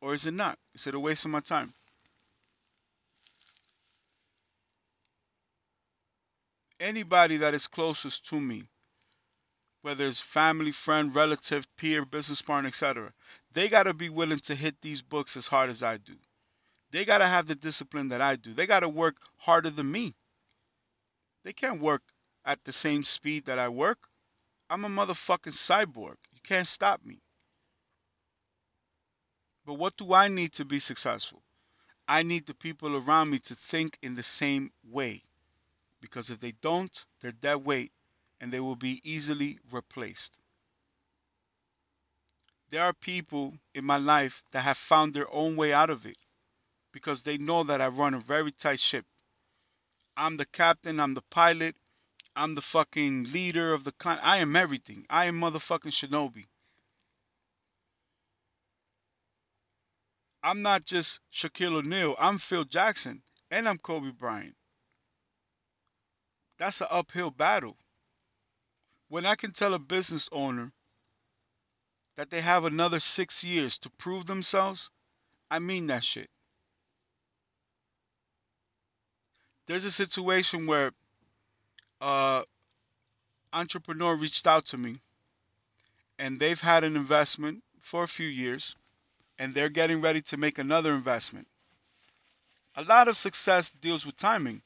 [0.00, 0.58] Or is it not?
[0.74, 1.72] Is it a waste of my time?
[6.78, 8.64] Anybody that is closest to me,
[9.80, 13.12] whether it's family, friend, relative, peer, business partner, etc.,
[13.50, 16.14] they got to be willing to hit these books as hard as I do.
[16.90, 18.52] They got to have the discipline that I do.
[18.52, 20.14] They got to work harder than me.
[21.42, 22.02] They can't work
[22.44, 24.08] at the same speed that I work.
[24.68, 26.16] I'm a motherfucking cyborg.
[26.32, 27.20] You can't stop me.
[29.64, 31.42] But what do I need to be successful?
[32.08, 35.22] I need the people around me to think in the same way.
[36.00, 37.92] Because if they don't, they're dead weight
[38.40, 40.38] and they will be easily replaced.
[42.70, 46.16] There are people in my life that have found their own way out of it
[46.90, 49.04] because they know that I run a very tight ship.
[50.16, 51.76] I'm the captain, I'm the pilot,
[52.34, 54.18] I'm the fucking leader of the clan.
[54.22, 55.06] I am everything.
[55.10, 56.46] I am motherfucking Shinobi.
[60.42, 64.56] I'm not just Shaquille O'Neal, I'm Phil Jackson, and I'm Kobe Bryant.
[66.58, 67.76] That's an uphill battle.
[69.08, 70.72] When I can tell a business owner
[72.16, 74.90] that they have another six years to prove themselves,
[75.50, 76.30] I mean that shit.
[79.66, 80.92] there's a situation where
[82.00, 82.42] uh
[83.52, 84.98] entrepreneur reached out to me
[86.18, 88.76] and they've had an investment for a few years
[89.38, 91.46] and they're getting ready to make another investment.
[92.76, 94.62] A lot of success deals with timing.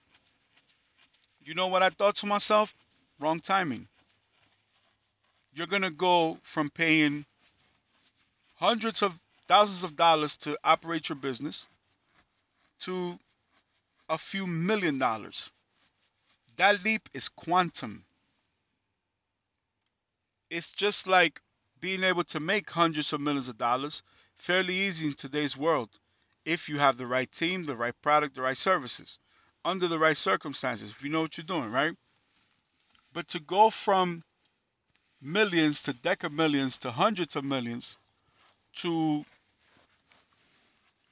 [1.45, 2.75] You know what I thought to myself?
[3.21, 3.89] Wrong timing.
[5.55, 7.25] You're going to go from paying
[8.57, 11.67] hundreds of thousands of dollars to operate your business
[12.81, 13.19] to
[14.09, 15.51] a few million dollars.
[16.57, 18.05] That leap is quantum.
[20.51, 21.41] It's just like
[21.81, 24.03] being able to make hundreds of millions of dollars
[24.37, 25.91] fairly easy in today's world
[26.45, 29.18] if you have the right team, the right product, the right services,
[29.64, 31.95] under the right circumstances, if you know what you're doing, right?
[33.12, 34.22] But to go from
[35.20, 37.97] millions to deca millions to hundreds of millions
[38.74, 39.24] to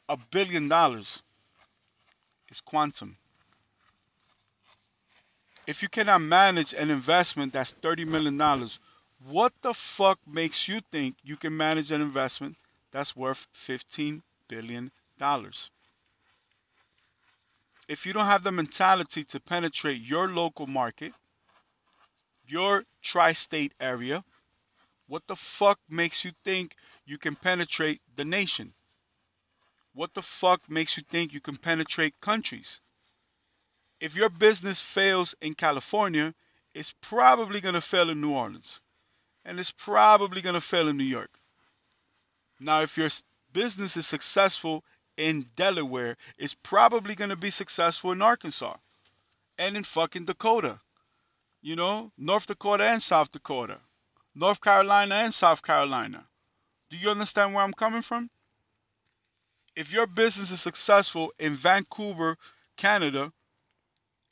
[0.09, 1.23] a billion dollars
[2.49, 3.17] is quantum.
[5.67, 8.39] If you cannot manage an investment that's $30 million,
[9.27, 12.57] what the fuck makes you think you can manage an investment
[12.95, 14.93] that's worth $15 billion?
[17.89, 21.15] If you don't have the mentality to penetrate your local market,
[22.47, 24.23] your tri state area,
[25.09, 28.75] what the fuck makes you think you can penetrate the nation?
[29.93, 32.81] What the fuck makes you think you can penetrate countries?
[34.01, 36.35] If your business fails in California,
[36.73, 38.81] it's probably going to fail in New Orleans.
[39.45, 41.41] And it's probably going to fail in New York.
[42.61, 43.09] Now, if your
[43.53, 44.85] business is successful
[45.17, 48.77] in Delaware it's probably going to be successful in Arkansas
[49.59, 50.81] and in fucking Dakota.
[51.63, 53.79] You know, North Dakota and South Dakota,
[54.35, 56.27] North Carolina and South Carolina.
[56.91, 58.31] Do you understand where I'm coming from?
[59.75, 62.37] If your business is successful in Vancouver,
[62.77, 63.33] Canada,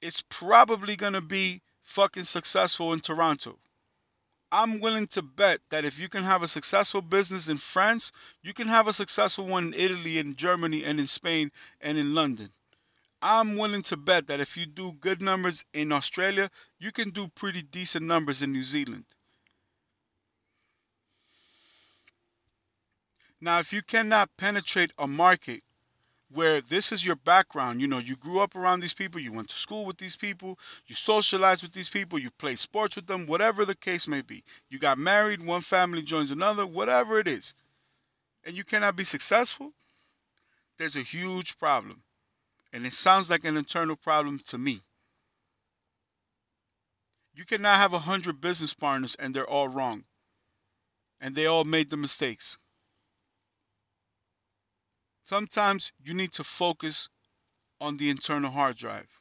[0.01, 3.59] it's probably going to be fucking successful in Toronto.
[4.55, 8.53] I'm willing to bet that if you can have a successful business in France, you
[8.53, 11.50] can have a successful one in Italy and Germany and in Spain
[11.80, 12.50] and in London.
[13.22, 17.28] I'm willing to bet that if you do good numbers in Australia, you can do
[17.28, 19.05] pretty decent numbers in New Zealand.
[23.40, 25.62] Now, if you cannot penetrate a market
[26.33, 27.80] where this is your background.
[27.80, 30.59] You know, you grew up around these people, you went to school with these people,
[30.87, 34.45] you socialized with these people, you play sports with them, whatever the case may be.
[34.68, 37.55] You got married, one family joins another, whatever it is.
[38.45, 39.72] And you cannot be successful,
[40.78, 42.03] there's a huge problem.
[42.72, 44.80] And it sounds like an internal problem to me.
[47.35, 50.05] You cannot have a hundred business partners and they're all wrong.
[51.20, 52.59] And they all made the mistakes.
[55.25, 57.09] Sometimes you need to focus
[57.81, 59.20] on the internal hard drive.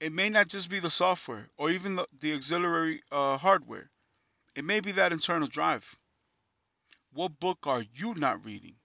[0.00, 3.90] It may not just be the software or even the, the auxiliary uh, hardware.
[4.56, 5.96] It may be that internal drive.
[7.12, 8.76] What book are you not reading?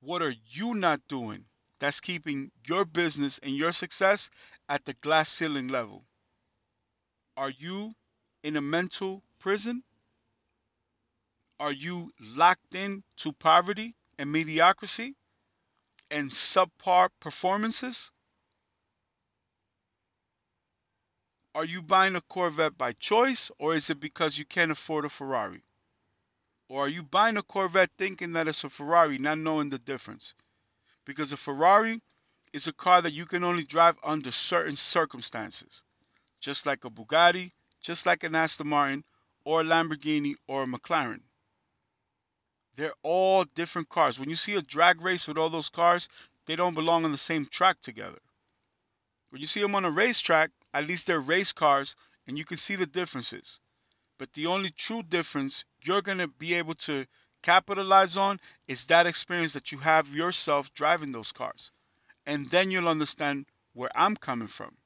[0.00, 1.46] What are you not doing
[1.80, 4.30] that's keeping your business and your success
[4.68, 6.04] at the glass ceiling level?
[7.36, 7.94] Are you
[8.42, 9.82] in a mental prison?
[11.60, 15.16] Are you locked in to poverty and mediocrity
[16.10, 18.12] and subpar performances?
[21.54, 25.08] Are you buying a Corvette by choice or is it because you can't afford a
[25.08, 25.62] Ferrari?
[26.68, 30.34] Or are you buying a Corvette thinking that it's a Ferrari, not knowing the difference?
[31.04, 32.02] Because a Ferrari
[32.52, 35.82] is a car that you can only drive under certain circumstances,
[36.38, 37.50] just like a Bugatti,
[37.80, 39.04] just like an Aston Martin,
[39.44, 41.22] or a Lamborghini or a McLaren.
[42.78, 44.20] They're all different cars.
[44.20, 46.08] When you see a drag race with all those cars,
[46.46, 48.20] they don't belong on the same track together.
[49.30, 52.56] When you see them on a racetrack, at least they're race cars and you can
[52.56, 53.58] see the differences.
[54.16, 57.06] But the only true difference you're going to be able to
[57.42, 61.72] capitalize on is that experience that you have yourself driving those cars.
[62.24, 64.76] And then you'll understand where I'm coming from.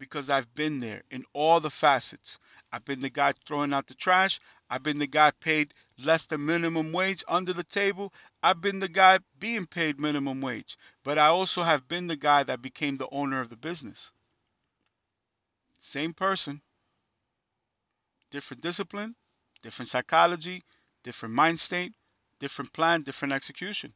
[0.00, 2.40] Because I've been there in all the facets.
[2.72, 4.40] I've been the guy throwing out the trash.
[4.68, 5.74] I've been the guy paid
[6.04, 8.12] less than minimum wage under the table.
[8.42, 10.76] I've been the guy being paid minimum wage.
[11.04, 14.12] But I also have been the guy that became the owner of the business.
[15.80, 16.62] Same person.
[18.30, 19.16] Different discipline,
[19.62, 20.62] different psychology,
[21.02, 21.92] different mind state,
[22.38, 23.94] different plan, different execution.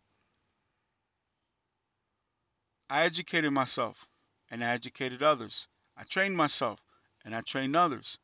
[2.88, 4.06] I educated myself
[4.50, 5.66] and I educated others.
[5.96, 6.80] I trained myself
[7.24, 8.18] and I trained others.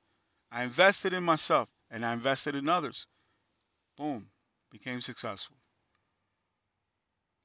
[0.50, 3.06] I invested in myself and I invested in others.
[3.96, 4.28] Boom,
[4.70, 5.56] became successful.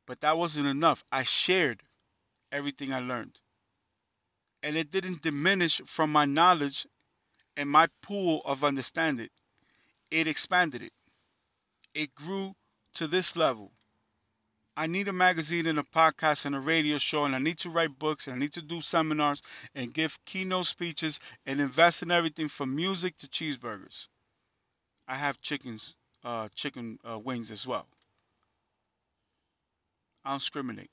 [0.06, 1.04] But that wasn't enough.
[1.12, 1.84] I shared
[2.52, 3.40] everything I learned.
[4.64, 6.88] And it didn't diminish from my knowledge
[7.56, 9.30] and my pool of understanding.
[10.10, 10.94] It expanded it.
[11.94, 12.56] It grew
[12.94, 13.72] to this level.
[14.76, 17.70] I need a magazine and a podcast and a radio show, and I need to
[17.70, 19.42] write books, and I need to do seminars
[19.74, 24.08] and give keynote speeches and invest in everything from music to cheeseburgers.
[25.08, 25.96] I have chickens,
[26.28, 27.88] uh, chicken uh, wings as well.
[30.26, 30.92] I don't discriminate.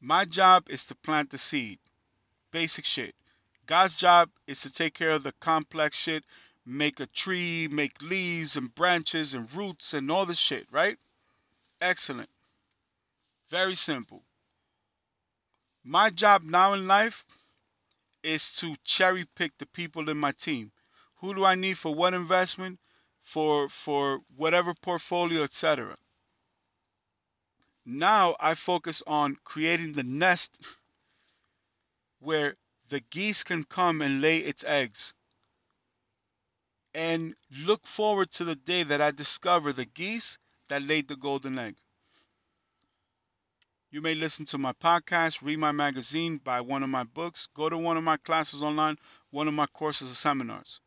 [0.00, 1.78] My job is to plant the seed,
[2.50, 3.14] basic shit.
[3.66, 6.24] God's job is to take care of the complex shit,
[6.64, 10.96] make a tree, make leaves and branches and roots and all this shit, right?
[11.82, 12.30] Excellent.
[13.50, 14.22] Very simple.
[15.84, 17.26] My job now in life
[18.22, 20.72] is to cherry pick the people in my team
[21.16, 22.78] who do I need for what investment,
[23.28, 25.96] for for whatever portfolio, etc.
[27.84, 30.58] Now I focus on creating the nest
[32.20, 32.54] where
[32.88, 35.12] the geese can come and lay its eggs.
[36.94, 37.34] And
[37.66, 40.38] look forward to the day that I discover the geese
[40.68, 41.76] that laid the golden egg.
[43.90, 47.68] You may listen to my podcast, read my magazine, buy one of my books, go
[47.68, 48.96] to one of my classes online,
[49.30, 50.80] one of my courses or seminars.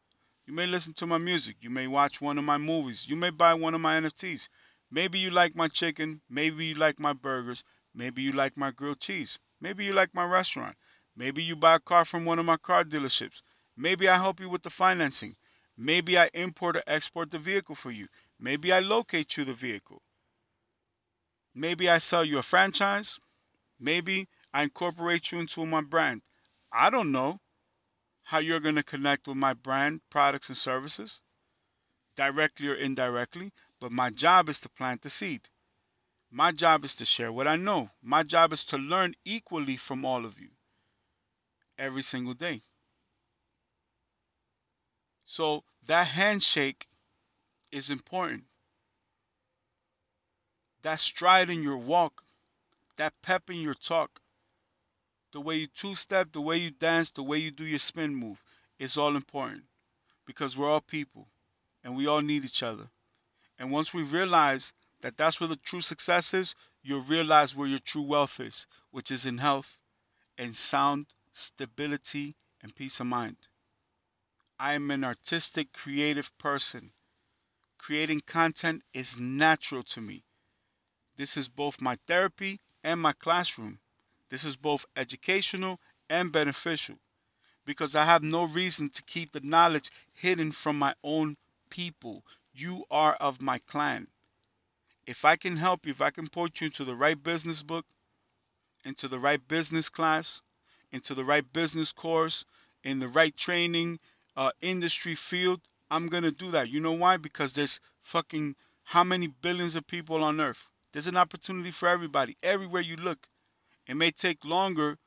[0.46, 1.58] You may listen to my music.
[1.62, 3.08] You may watch one of my movies.
[3.08, 4.50] You may buy one of my NFTs.
[4.90, 6.22] Maybe you like my chicken.
[6.30, 7.64] Maybe you like my burgers.
[7.94, 9.40] Maybe you like my grilled cheese.
[9.60, 10.76] Maybe you like my restaurant.
[11.16, 13.42] Maybe you buy a car from one of my car dealerships.
[13.78, 15.36] Maybe I help you with the financing.
[15.78, 18.08] Maybe I import or export the vehicle for you.
[18.40, 20.02] Maybe I locate you the vehicle.
[21.54, 23.20] Maybe I sell you a franchise.
[23.80, 26.22] Maybe I incorporate you into my brand.
[26.72, 27.41] I don't know
[28.26, 31.22] how you're going to connect with my brand, products, and services,
[32.16, 35.50] directly or indirectly, but my job is to plant the seed.
[36.32, 37.90] My job is to share what I know.
[38.02, 40.50] My job is to learn equally from all of you
[41.78, 42.62] every single day.
[45.26, 46.88] So that handshake
[47.72, 48.44] is important.
[50.84, 52.24] That stride in your walk,
[52.98, 54.21] that pep in your talk,
[55.32, 58.16] the way you two step, the way you dance, the way you do your spin
[58.16, 58.44] move
[58.80, 59.64] is all important
[60.26, 61.28] because we're all people
[61.84, 62.90] and we all need each other.
[63.58, 67.80] And once we realize that that's where the true success is, you'll realize where your
[67.80, 69.78] true wealth is, which is in health
[70.38, 73.38] and sound stability and peace of mind.
[74.60, 76.92] I am an artistic, creative person.
[77.78, 80.24] Creating content is natural to me.
[81.18, 83.80] This is both my therapy and my classroom.
[84.32, 85.80] This is both educational
[86.10, 86.96] and beneficial
[87.66, 91.36] because I have no reason to keep the knowledge hidden from my own
[91.70, 92.24] people.
[92.54, 94.08] You are of my clan.
[95.06, 97.86] If I can help you, if I can point you into the right business book,
[98.86, 100.42] into the right business class,
[100.94, 102.46] into the right business course,
[102.86, 104.00] in the right training
[104.38, 105.60] uh, industry field,
[105.90, 106.70] I'm going to do that.
[106.70, 107.18] You know why?
[107.18, 108.56] Because there's fucking
[108.86, 110.70] how many billions of people on earth?
[110.94, 113.28] There's an opportunity for everybody, everywhere you look.
[113.92, 115.00] It may take longer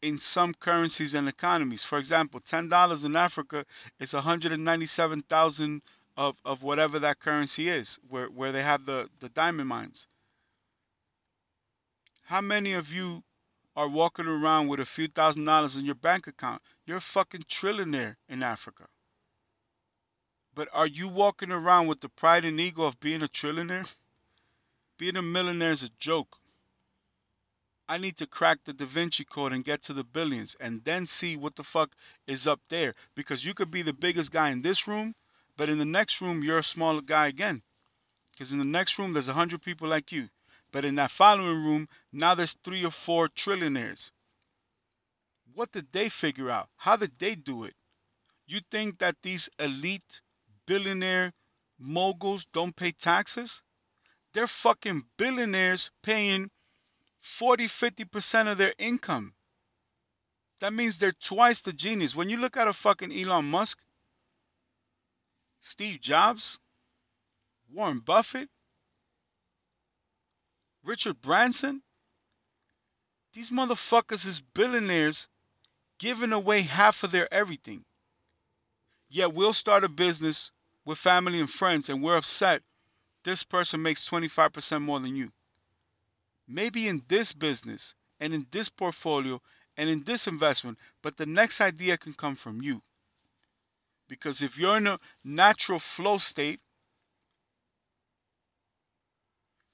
[0.00, 1.82] in some currencies and economies.
[1.82, 3.66] For example, ten dollars in Africa
[3.98, 5.82] is 197,000
[6.16, 10.06] of, of whatever that currency is, where, where they have the, the diamond mines.
[12.26, 13.24] How many of you
[13.74, 16.62] are walking around with a few thousand dollars in your bank account?
[16.86, 18.86] You're a fucking trillionaire in Africa.
[20.54, 23.96] But are you walking around with the pride and ego of being a trillionaire?
[24.96, 26.37] Being a millionaire is a joke.
[27.88, 31.06] I need to crack the Da Vinci Code and get to the billions and then
[31.06, 31.92] see what the fuck
[32.26, 32.94] is up there.
[33.14, 35.14] Because you could be the biggest guy in this room,
[35.56, 37.62] but in the next room, you're a smaller guy again.
[38.32, 40.28] Because in the next room, there's a 100 people like you.
[40.70, 44.10] But in that following room, now there's three or four trillionaires.
[45.54, 46.68] What did they figure out?
[46.76, 47.74] How did they do it?
[48.46, 50.20] You think that these elite
[50.66, 51.32] billionaire
[51.78, 53.62] moguls don't pay taxes?
[54.34, 56.50] They're fucking billionaires paying
[57.28, 59.34] 40, 50% of their income.
[60.60, 62.16] That means they're twice the genius.
[62.16, 63.78] When you look at a fucking Elon Musk,
[65.60, 66.58] Steve Jobs,
[67.72, 68.48] Warren Buffett,
[70.82, 71.82] Richard Branson,
[73.34, 75.28] these motherfuckers is billionaires
[75.98, 77.84] giving away half of their everything.
[79.08, 80.50] Yet we'll start a business
[80.84, 82.62] with family and friends and we're upset
[83.24, 85.30] this person makes 25% more than you
[86.48, 89.40] maybe in this business and in this portfolio
[89.76, 92.82] and in this investment, but the next idea can come from you.
[94.08, 96.60] Because if you're in a natural flow state,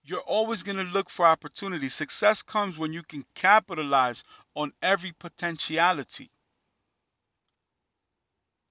[0.02, 1.94] you're always going to look for opportunities.
[1.94, 4.22] Success comes when you can capitalize
[4.55, 6.30] on every potentiality.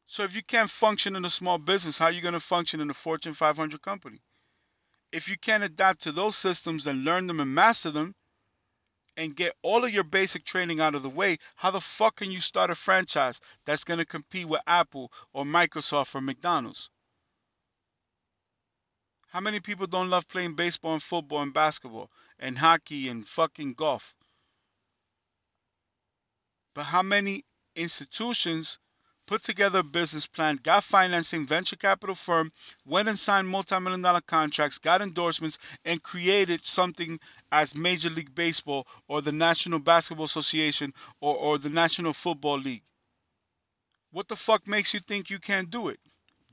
[0.05, 2.79] So if you can't function in a small business, how are you going to function
[2.79, 4.19] in a Fortune 500 company?
[5.13, 8.15] If you can't adapt to those systems and learn them and master them
[9.15, 12.31] and get all of your basic training out of the way, how the fuck can
[12.31, 16.89] you start a franchise that's going to compete with Apple or Microsoft or McDonald's?
[19.29, 22.09] How many people don't love playing baseball and football and basketball
[22.39, 24.15] and hockey and fucking golf?
[26.73, 27.45] But how many
[27.75, 28.79] institutions
[29.25, 32.51] put together a business plan, got financing, venture capital firm,
[32.85, 37.19] went and signed multi-million dollar contracts, got endorsements, and created something
[37.51, 42.83] as Major League Baseball or the National Basketball Association or, or the National Football League.
[44.11, 45.99] What the fuck makes you think you can't do it?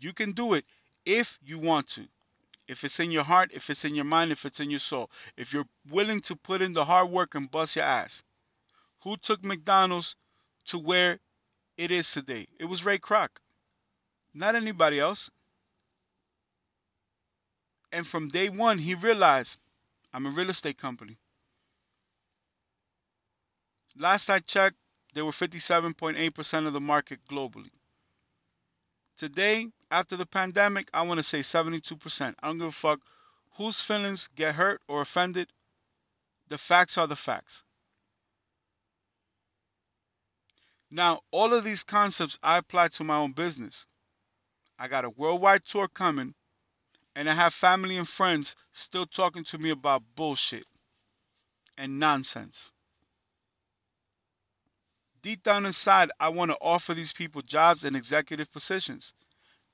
[0.01, 0.65] You can do it
[1.05, 2.07] if you want to.
[2.67, 5.11] If it's in your heart, if it's in your mind, if it's in your soul.
[5.37, 8.23] If you're willing to put in the hard work and bust your ass.
[9.03, 10.15] Who took McDonald's
[10.67, 11.19] to where
[11.81, 12.47] it is today.
[12.59, 13.41] It was Ray Kroc,
[14.35, 15.31] not anybody else.
[17.91, 19.57] And from day one, he realized
[20.13, 21.17] I'm a real estate company.
[23.99, 24.77] Last I checked,
[25.15, 27.71] they were 57.8% of the market globally.
[29.17, 32.35] Today, after the pandemic, I want to say 72%.
[32.43, 33.01] I don't give a fuck
[33.57, 35.49] whose feelings get hurt or offended.
[36.47, 37.65] The facts are the facts.
[40.91, 43.87] Now, all of these concepts I apply to my own business.
[44.79, 46.35] I got a worldwide tour coming,
[47.15, 50.65] And I have family and friends still talking to me about bullshit
[51.77, 52.73] and nonsense.
[55.21, 59.13] Deep down inside, I want to offer these people jobs and executive positions.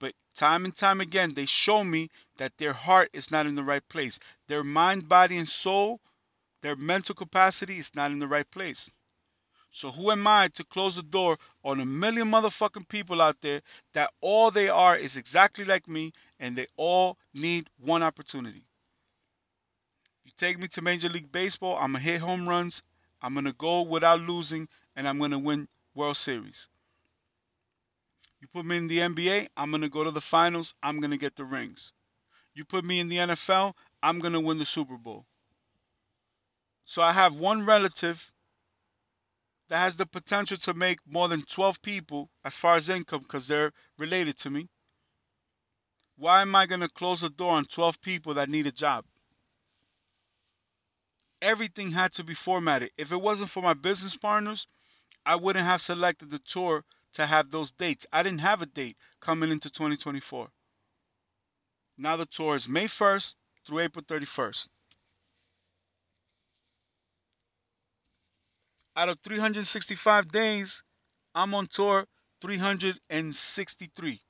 [0.00, 3.62] But time and time again, they show me that their heart is not in the
[3.62, 4.18] right place.
[4.48, 6.00] Their mind, body, and soul,
[6.62, 8.90] their mental capacity is not in the right place.
[9.76, 13.60] So who am I to close the door on a million motherfucking people out there
[13.92, 18.64] that all they are is exactly like me and they all need one opportunity?
[20.24, 22.82] You take me to Major League Baseball, I'm going to hit home runs,
[23.20, 24.66] I'm going to go without losing,
[24.96, 26.70] and I'm going to win World Series.
[28.40, 31.10] You put me in the NBA, I'm going to go to the finals, I'm going
[31.10, 31.92] to get the rings.
[32.54, 35.26] You put me in the NFL, I'm going to win the Super Bowl.
[36.86, 38.32] So I have one relative
[39.68, 43.48] that has the potential to make more than 12 people as far as income because
[43.48, 44.68] they're related to me.
[46.16, 49.04] Why am I going to close the door on 12 people that need a job?
[51.42, 52.90] Everything had to be formatted.
[52.96, 54.66] If it wasn't for my business partners,
[55.26, 56.84] I wouldn't have selected the tour
[57.14, 58.06] to have those dates.
[58.12, 60.48] I didn't have a date coming into 2024.
[61.98, 63.34] Now the tour is May 1st
[63.66, 64.68] through April 31st.
[68.96, 70.82] Out of 365 days,
[71.34, 72.06] I'm on tour
[72.40, 74.20] 363.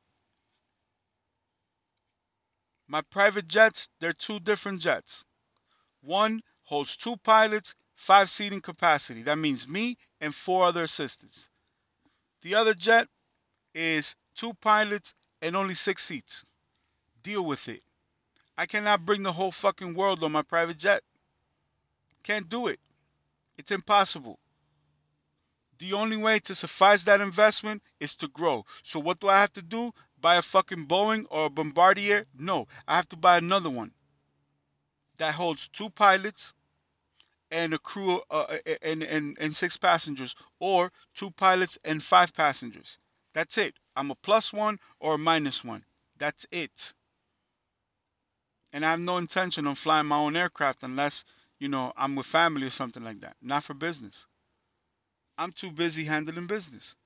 [2.88, 5.24] My private jets, they're two different jets.
[6.02, 9.22] One holds two pilots, five seating capacity.
[9.22, 11.48] That means me and four other assistants.
[12.43, 13.06] The other jet
[13.72, 16.44] is two pilots and only six seats.
[17.22, 17.82] Deal with it.
[18.59, 21.02] I cannot bring the whole fucking world on my private jet.
[22.24, 22.80] Can't do it.
[23.56, 24.40] It's impossible.
[25.78, 28.65] The only way to suffice that investment is to grow.
[28.82, 29.93] So what do I have to do?
[30.19, 32.27] Buy a fucking Boeing or a Bombardier?
[32.36, 33.93] No, I have to buy another one
[35.19, 36.53] that holds two pilots,
[37.51, 42.35] and a crew uh, uh, and, and, and six passengers, or two pilots and five
[42.35, 42.98] passengers.
[43.32, 43.74] That's it.
[43.94, 45.85] I'm a plus one or a minus one.
[46.19, 46.93] That's it.
[48.73, 51.24] And I have no intention of flying my own aircraft unless,
[51.59, 53.36] you know, I'm with family or something like that.
[53.40, 54.27] Not for business.
[55.38, 56.96] I'm too busy handling business.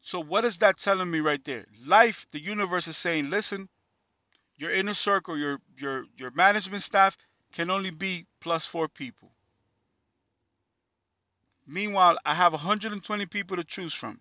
[0.00, 1.66] So, what is that telling me right there?
[1.86, 3.68] Life, the universe is saying, listen,
[4.56, 7.16] your inner circle, your your your management staff,
[7.52, 9.30] can only be plus four people.
[11.66, 14.20] Meanwhile, I have 120 people to choose from.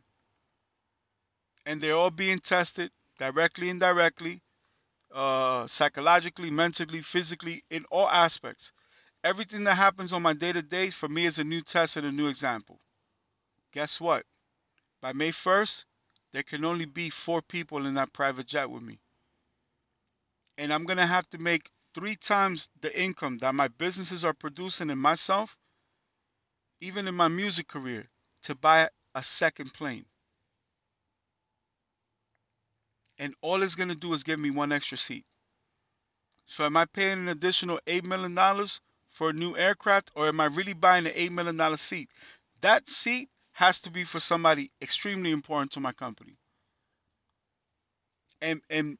[1.65, 4.41] And they're all being tested directly, indirectly,
[5.13, 8.73] uh, psychologically, mentally, physically, in all aspects.
[9.27, 12.07] Everything that happens on my day to day for me is a new test and
[12.07, 12.79] a new example.
[13.73, 14.23] Guess what?
[15.01, 15.83] By May 1st,
[16.31, 18.99] there can only be four people in that private jet with me.
[20.57, 24.31] And I'm going to have to make three times the income that my businesses are
[24.31, 25.57] producing and myself,
[26.79, 28.05] even in my music career,
[28.43, 30.05] to buy a second plane.
[33.19, 35.25] And all it's going to do is give me one extra seat.
[36.45, 38.33] So am I paying an additional $8 million
[39.17, 42.09] for a new aircraft or am I really buying an $8 million seat?
[42.61, 46.37] That seat has to be for somebody extremely important to my company.
[48.39, 48.99] And and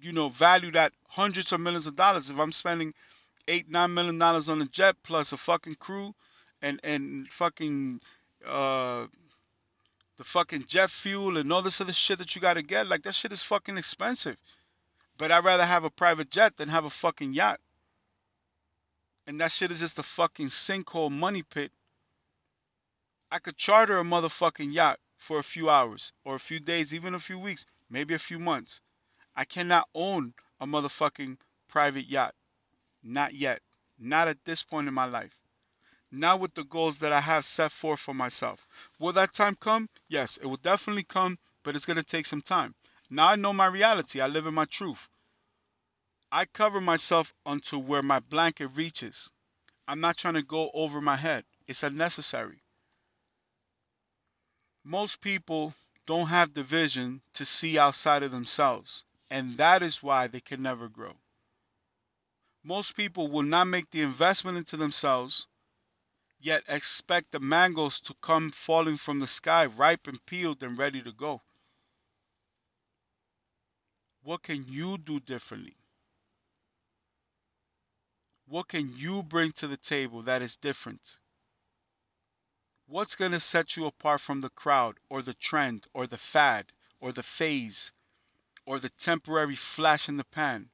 [0.00, 2.30] you know, value that hundreds of millions of dollars.
[2.30, 2.94] If I'm spending
[3.48, 6.14] eight, nine million dollars on a jet plus a fucking crew
[6.62, 8.00] and and fucking
[8.46, 9.06] uh
[10.18, 13.14] the fucking jet fuel and all this other shit that you gotta get, like that
[13.14, 14.36] shit is fucking expensive.
[15.18, 17.58] But I'd rather have a private jet than have a fucking yacht.
[19.26, 21.72] And that shit is just a fucking sinkhole money pit.
[23.30, 27.14] I could charter a motherfucking yacht for a few hours or a few days, even
[27.14, 28.80] a few weeks, maybe a few months.
[29.34, 31.38] I cannot own a motherfucking
[31.68, 32.34] private yacht.
[33.02, 33.60] Not yet.
[33.98, 35.40] Not at this point in my life.
[36.10, 38.66] Not with the goals that I have set forth for myself.
[38.98, 39.88] Will that time come?
[40.08, 42.74] Yes, it will definitely come, but it's going to take some time.
[43.10, 44.20] Now I know my reality.
[44.20, 45.08] I live in my truth.
[46.36, 49.32] I cover myself unto where my blanket reaches.
[49.88, 51.44] I'm not trying to go over my head.
[51.66, 52.58] It's unnecessary.
[54.84, 55.72] Most people
[56.04, 59.06] don't have the vision to see outside of themselves.
[59.30, 61.14] And that is why they can never grow.
[62.62, 65.46] Most people will not make the investment into themselves,
[66.38, 71.00] yet expect the mangoes to come falling from the sky, ripe and peeled and ready
[71.00, 71.40] to go.
[74.22, 75.76] What can you do differently?
[78.48, 81.18] What can you bring to the table that is different?
[82.86, 86.66] What's going to set you apart from the crowd or the trend or the fad
[87.00, 87.92] or the phase
[88.66, 90.66] or the temporary flash in the pan.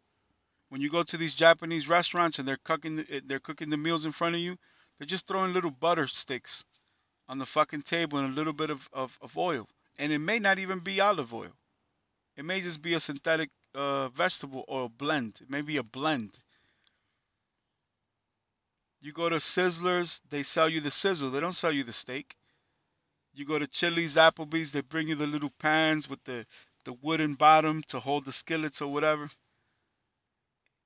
[0.68, 4.12] When you go to these Japanese restaurants and they're cooking they're cooking the meals in
[4.12, 4.56] front of you,
[4.98, 6.64] they're just throwing little butter sticks
[7.28, 9.68] on the fucking table and a little bit of, of, of oil.
[9.98, 11.52] And it may not even be olive oil.
[12.36, 15.40] It may just be a synthetic uh, vegetable oil blend.
[15.42, 16.38] It may be a blend.
[19.02, 21.32] You go to Sizzlers, they sell you the sizzle.
[21.32, 22.36] They don't sell you the steak.
[23.34, 26.46] You go to Chili's, Applebee's, they bring you the little pans with the,
[26.84, 29.30] the wooden bottom to hold the skillets or whatever.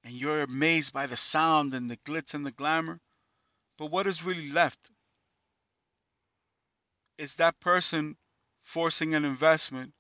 [0.03, 3.01] And you're amazed by the sound and the glitz and the glamour.
[3.77, 4.91] But what is really left?
[7.19, 8.17] Is that person
[8.59, 9.93] forcing an investment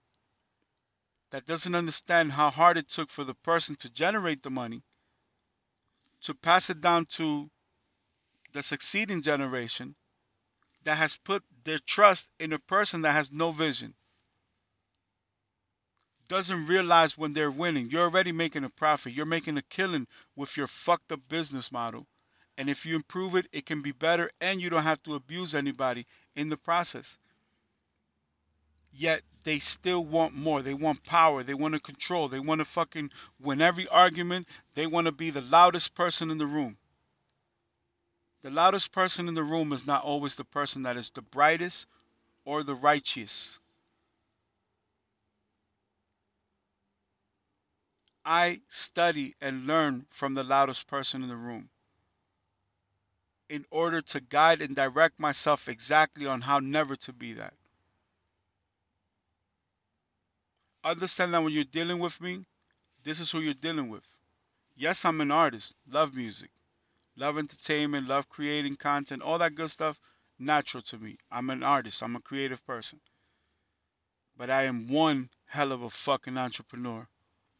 [1.32, 4.84] that doesn't understand how hard it took for the person to generate the money
[6.22, 7.50] to pass it down to
[8.56, 9.96] the succeeding generation
[10.82, 13.92] that has put their trust in a person that has no vision
[16.26, 20.56] doesn't realize when they're winning you're already making a profit you're making a killing with
[20.56, 22.06] your fucked up business model
[22.56, 25.54] and if you improve it it can be better and you don't have to abuse
[25.54, 27.18] anybody in the process
[28.90, 30.60] yet they still want more.
[30.60, 31.44] They want power.
[31.44, 32.26] They want to control.
[32.26, 33.10] They want to fucking
[33.40, 34.48] win every argument.
[34.74, 36.78] They want to be the loudest person in the room.
[38.46, 41.88] The loudest person in the room is not always the person that is the brightest
[42.44, 43.58] or the righteous.
[48.24, 51.70] I study and learn from the loudest person in the room
[53.48, 57.54] in order to guide and direct myself exactly on how never to be that.
[60.84, 62.44] understand that when you're dealing with me,
[63.02, 64.04] this is who you're dealing with.
[64.76, 66.50] Yes, I'm an artist, love music,
[67.16, 70.00] love entertainment, love creating content, all that good stuff,
[70.38, 71.16] natural to me.
[71.30, 73.00] I'm an artist, I'm a creative person.
[74.36, 77.08] But I am one hell of a fucking entrepreneur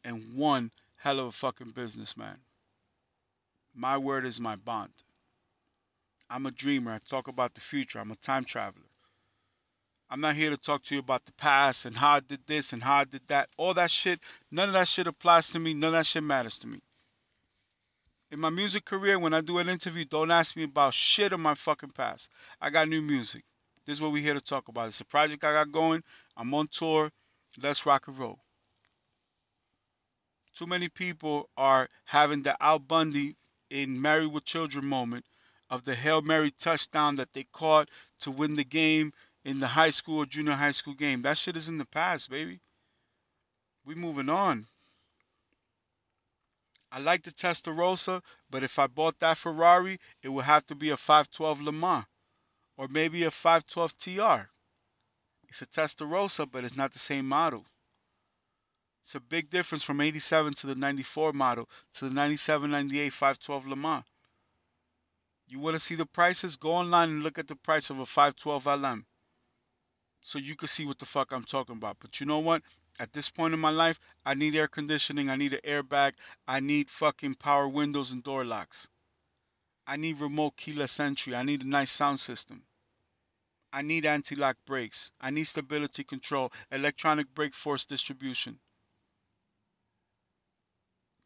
[0.05, 2.39] and one hell of a fucking businessman.
[3.75, 4.93] My word is my bond.
[6.29, 6.93] I'm a dreamer.
[6.93, 7.99] I talk about the future.
[7.99, 8.87] I'm a time traveler.
[10.09, 12.73] I'm not here to talk to you about the past and how I did this
[12.73, 13.49] and how I did that.
[13.57, 14.21] All that shit,
[14.51, 15.75] none of that shit applies to me.
[15.75, 16.81] None of that shit matters to me.
[18.31, 21.39] In my music career, when I do an interview, don't ask me about shit of
[21.39, 22.29] my fucking past.
[22.61, 23.45] I got new music.
[23.87, 24.89] This is what we're here to talk about.
[24.89, 26.03] It's a project I got going.
[26.37, 27.13] I'm on tour.
[27.63, 28.41] Let's rock and roll.
[30.57, 33.37] Too many people are having the Al Bundy
[33.71, 35.27] in Married with Children moment
[35.71, 37.89] of the Hail Mary touchdown that they caught
[38.21, 39.13] to win the game
[39.45, 41.23] in the high school or junior high school game.
[41.23, 42.61] That shit is in the past, baby.
[43.85, 44.67] We moving on.
[46.91, 50.91] I like the Testarossa, but if I bought that Ferrari, it would have to be
[50.91, 52.05] a 512 Le Mans
[52.77, 54.51] or maybe a 512 TR.
[55.49, 57.65] It's a Testarossa, but it's not the same model.
[59.03, 63.67] It's a big difference from 87 to the 94 model to the 97 98 512
[63.69, 64.05] Le Mans.
[65.47, 66.57] You want to see the prices?
[66.57, 69.07] Go online and look at the price of a 512 LM
[70.21, 71.99] so you can see what the fuck I'm talking about.
[72.01, 72.63] But you know what?
[72.99, 76.13] At this point in my life, I need air conditioning, I need an airbag,
[76.49, 78.89] I need fucking power windows and door locks.
[79.87, 82.63] I need remote keyless entry, I need a nice sound system.
[83.73, 85.13] I need anti lock brakes.
[85.21, 88.61] I need stability control, electronic brake force distribution.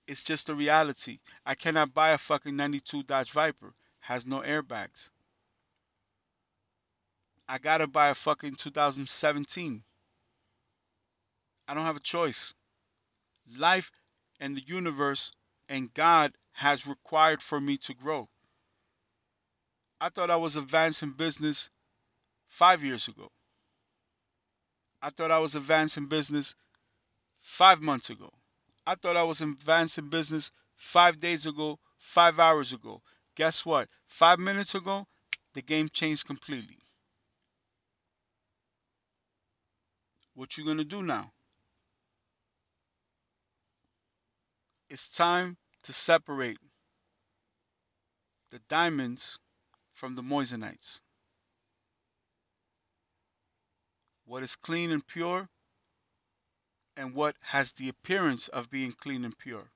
[0.09, 1.21] It's just a reality.
[1.47, 3.75] I cannot buy a fucking 92 Dodge Viper.
[4.01, 5.11] Has no airbags.
[7.49, 9.85] I gotta buy a fucking 2017.
[11.71, 12.53] I don't have a choice.
[13.57, 13.93] Life
[14.41, 15.31] and the universe
[15.69, 18.27] and God has required for me to grow.
[20.01, 21.71] I thought I was advancing business
[22.49, 23.29] five years ago.
[25.01, 26.57] I thought I was advancing business
[27.41, 28.31] five months ago.
[28.85, 33.01] I thought I was advancing business five days ago, five hours ago.
[33.37, 33.89] Guess what?
[34.09, 35.07] Five minutes ago,
[35.55, 36.79] the game changed completely.
[40.35, 41.31] What you gonna do now?
[44.91, 46.59] It's time to separate
[48.51, 49.39] the diamonds
[49.93, 50.99] from the moissanite.
[54.25, 55.49] What is clean and pure
[56.97, 59.71] and what has the appearance of being clean and pure.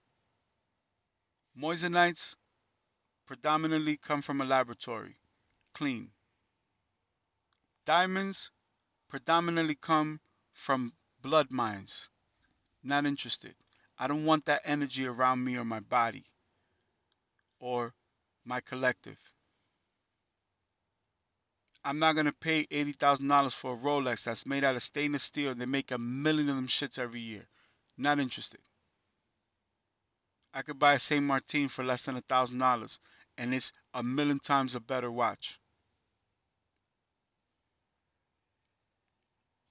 [1.57, 2.35] Moissanites
[3.25, 5.19] predominantly come from a laboratory,
[5.73, 6.11] clean.
[7.87, 8.51] Diamonds
[9.09, 10.19] predominantly come
[10.53, 12.09] from blood mines.
[12.83, 13.55] Not interested.
[13.99, 16.25] I don't want that energy around me or my body
[17.61, 17.95] or
[18.45, 19.19] my collective.
[21.85, 25.23] I'm not gonna pay eighty thousand dollars for a Rolex that's made out of stainless
[25.23, 27.47] steel and they make a million of them shits every year.
[27.97, 28.61] Not interested.
[30.53, 33.01] I could buy a Saint Martin for less than a thousand dollars,
[33.37, 35.59] and it's a million times a better watch.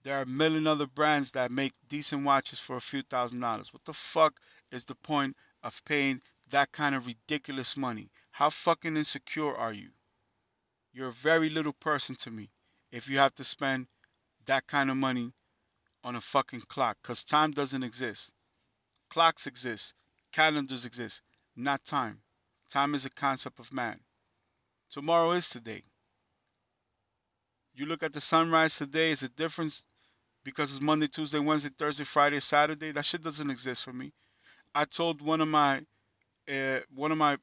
[0.03, 3.71] There are a million other brands that make decent watches for a few thousand dollars.
[3.71, 4.39] What the fuck
[4.69, 8.09] is the point of paying that kind of ridiculous money?
[8.31, 9.91] How fucking insecure are you?
[10.91, 12.49] You're a very little person to me
[12.91, 13.87] if you have to spend
[14.45, 15.31] that kind of money
[16.03, 18.33] on a fucking clock because time doesn't exist.
[19.09, 19.93] Clocks exist,
[20.33, 21.21] calendars exist,
[21.55, 22.19] not time.
[22.69, 24.01] Time is a concept of man.
[24.91, 25.83] Tomorrow is today.
[27.73, 29.87] You look at the sunrise today, is a difference
[30.43, 32.91] because it's Monday, Tuesday, Wednesday, Thursday, Friday, Saturday.
[32.91, 34.11] That shit doesn't exist for me.
[34.75, 35.81] I told one of my
[36.51, 37.37] uh, one of my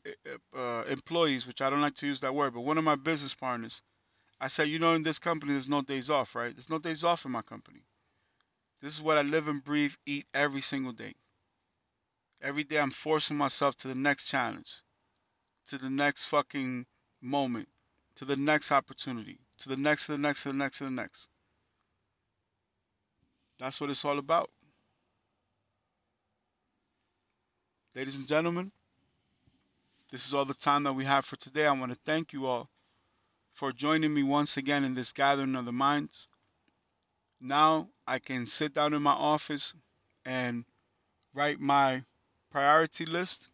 [0.54, 2.96] uh, uh, employees, which I don't like to use that word, but one of my
[2.96, 3.82] business partners,
[4.40, 6.54] I said, you know, in this company, there's no days off, right?
[6.54, 7.80] There's no days off in my company.
[8.82, 11.14] This is what I live and breathe, eat every single day.
[12.42, 14.80] Every day, I'm forcing myself to the next challenge,
[15.68, 16.86] to the next fucking
[17.20, 17.68] moment,
[18.16, 20.90] to the next opportunity, to the next, to the next, to the next, to the
[20.90, 21.28] next.
[23.60, 24.48] That's what it's all about.
[27.94, 28.72] Ladies and gentlemen,
[30.10, 31.66] this is all the time that we have for today.
[31.66, 32.70] I want to thank you all
[33.52, 36.26] for joining me once again in this gathering of the minds.
[37.38, 39.74] Now I can sit down in my office
[40.24, 40.64] and
[41.34, 42.04] write my
[42.50, 43.48] priority list.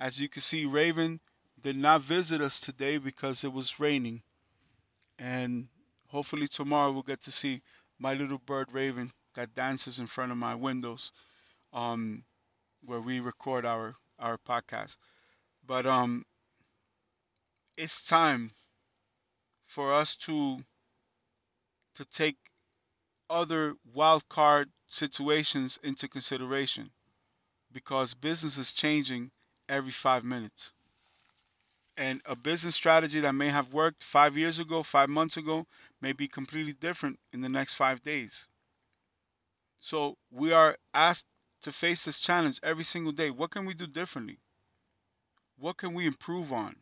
[0.00, 1.20] As you can see, Raven
[1.62, 4.22] did not visit us today because it was raining.
[5.16, 5.68] And
[6.08, 7.62] hopefully tomorrow we'll get to see
[8.00, 11.12] my little bird Raven that dances in front of my windows,
[11.72, 12.24] um,
[12.84, 14.96] where we record our our podcast.
[15.66, 16.24] But um,
[17.76, 18.52] it's time
[19.64, 20.60] for us to
[21.94, 22.36] to take
[23.30, 26.90] other wild card situations into consideration
[27.72, 29.30] because business is changing
[29.68, 30.72] every five minutes.
[31.96, 35.66] And a business strategy that may have worked five years ago, five months ago,
[36.00, 38.46] may be completely different in the next five days.
[39.84, 41.26] So we are asked
[41.60, 43.28] to face this challenge every single day.
[43.28, 44.38] What can we do differently?
[45.58, 46.76] What can we improve on?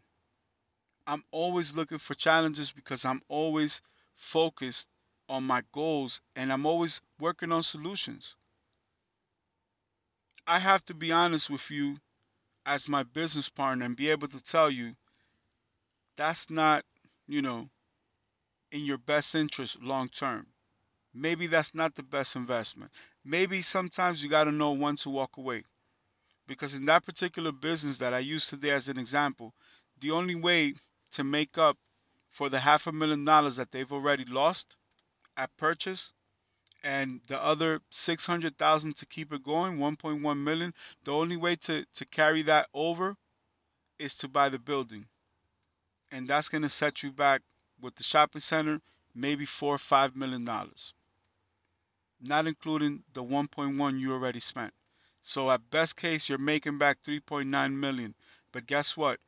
[1.05, 3.83] I'm always looking for challenges because I'm always
[4.15, 4.87] focused
[5.29, 8.37] on my goals and I'm always working on solutions.
[10.47, 11.97] I have to be honest with you
[12.65, 14.95] as my business partner and be able to tell you
[16.17, 16.85] that's not,
[17.27, 17.71] you know,
[18.71, 20.52] in your best interest long term
[21.15, 22.91] maybe that's not the best investment.
[23.25, 25.65] Maybe sometimes you got to know when to walk away.
[26.47, 29.55] Because in that particular business that I used today as an example,
[30.01, 30.75] the only way
[31.13, 31.77] to make up
[32.31, 34.77] for the half a million dollars that they've already lost
[35.37, 36.13] at purchase
[36.83, 40.75] and the other 600,000 to keep it going, 1.1 million,
[41.05, 43.17] the only way to to carry that over
[43.99, 45.07] is to buy the building.
[46.11, 47.43] And that's going to set you back
[47.81, 48.81] with the shopping center
[49.15, 50.95] maybe 4 or 5 million dollars
[52.23, 54.73] not including the 1.1 you already spent.
[55.21, 58.15] So at best case, you're making back 3.9 million.
[58.53, 59.19] But guess what?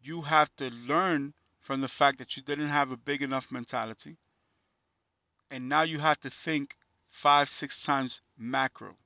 [0.00, 4.16] You have to learn from the fact that you didn't have a big enough mentality.
[5.50, 6.76] And now you have to think
[7.10, 8.96] five, six times macro.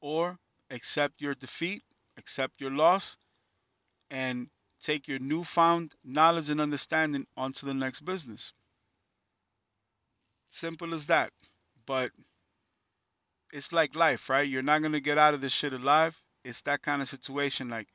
[0.00, 0.38] Or
[0.70, 1.82] accept your defeat,
[2.16, 3.16] accept your loss,
[4.10, 4.48] and
[4.80, 8.52] take your newfound knowledge and understanding onto the next business.
[10.54, 11.32] Simple as that.
[11.84, 12.12] But
[13.52, 14.48] it's like life, right?
[14.48, 16.22] You're not gonna get out of this shit alive.
[16.44, 17.68] It's that kind of situation.
[17.68, 17.88] Like,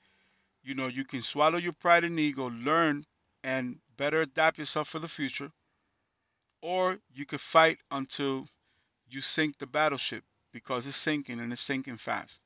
[0.62, 3.06] you know, you can swallow your pride and ego, learn,
[3.44, 5.52] and better adapt yourself for the future.
[6.62, 8.48] Or you could fight until
[9.10, 12.42] you sink the battleship because it's sinking and it's sinking fast.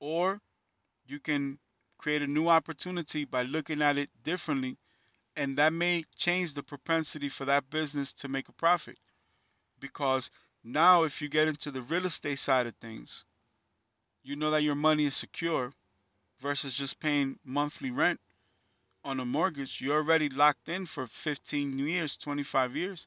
[0.00, 0.40] Or
[1.06, 1.58] you can
[1.98, 4.78] create a new opportunity by looking at it differently
[5.38, 8.98] and that may change the propensity for that business to make a profit.
[9.80, 10.30] Because
[10.64, 13.24] now if you get into the real estate side of things
[14.28, 15.72] you know that your money is secure
[16.38, 18.20] versus just paying monthly rent
[19.02, 19.80] on a mortgage.
[19.80, 23.06] You're already locked in for 15 years 25 years.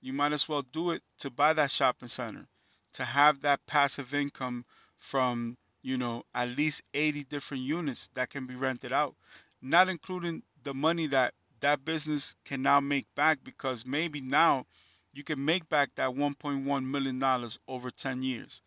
[0.00, 2.46] You might as well do it to buy that shopping center
[2.92, 4.64] to have that passive income
[4.96, 9.16] from you know at least 80 different units that can be rented out.
[9.60, 11.34] Not including the money that
[11.64, 14.66] that business can now make back because maybe now
[15.14, 18.60] you can make back that 1.1 million dollars over 10 years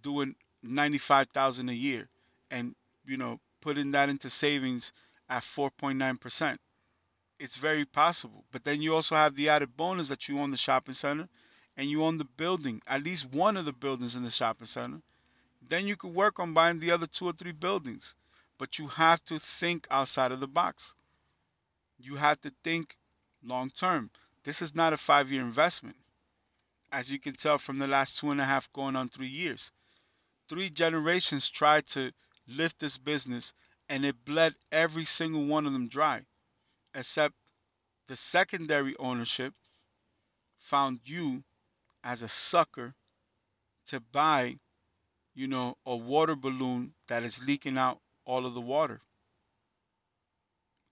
[0.00, 2.08] doing 95,000 a year
[2.48, 4.92] and you know putting that into savings
[5.28, 6.58] at 4.9%.
[7.40, 8.44] It's very possible.
[8.52, 11.28] But then you also have the added bonus that you own the shopping center
[11.76, 15.00] and you own the building, at least one of the buildings in the shopping center,
[15.60, 18.14] then you could work on buying the other two or three buildings.
[18.58, 20.94] But you have to think outside of the box.
[21.98, 22.96] You have to think
[23.44, 24.10] long term.
[24.44, 25.96] This is not a five year investment.
[26.90, 29.72] As you can tell from the last two and a half going on three years.
[30.48, 32.12] Three generations tried to
[32.46, 33.52] lift this business
[33.88, 36.22] and it bled every single one of them dry.
[36.94, 37.34] Except
[38.06, 39.52] the secondary ownership
[40.58, 41.44] found you
[42.02, 42.94] as a sucker
[43.86, 44.56] to buy,
[45.34, 49.00] you know, a water balloon that is leaking out all of the water.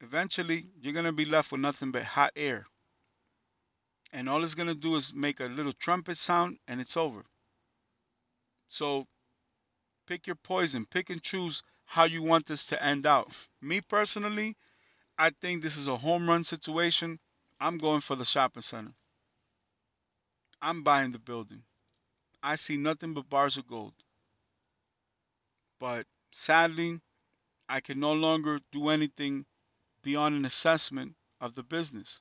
[0.01, 2.67] Eventually, you're going to be left with nothing but hot air.
[4.13, 7.25] And all it's going to do is make a little trumpet sound and it's over.
[8.69, 9.07] So,
[10.07, 13.29] pick your poison, pick and choose how you want this to end out.
[13.63, 14.57] Me personally,
[15.19, 17.21] I think this is a home run situation.
[17.61, 18.93] I'm going for the shopping center.
[20.61, 21.63] I'm buying the building.
[22.43, 23.95] I see nothing but bars of gold.
[25.79, 27.01] But sadly,
[27.69, 29.47] I can no longer do anything
[30.07, 32.21] beyond an assessment of the business.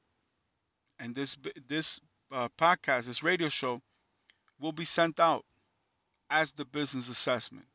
[0.97, 1.37] And this
[1.67, 1.99] this
[2.31, 3.83] uh, podcast, this radio show,
[4.59, 5.45] will be sent out
[6.27, 7.67] as the business assessment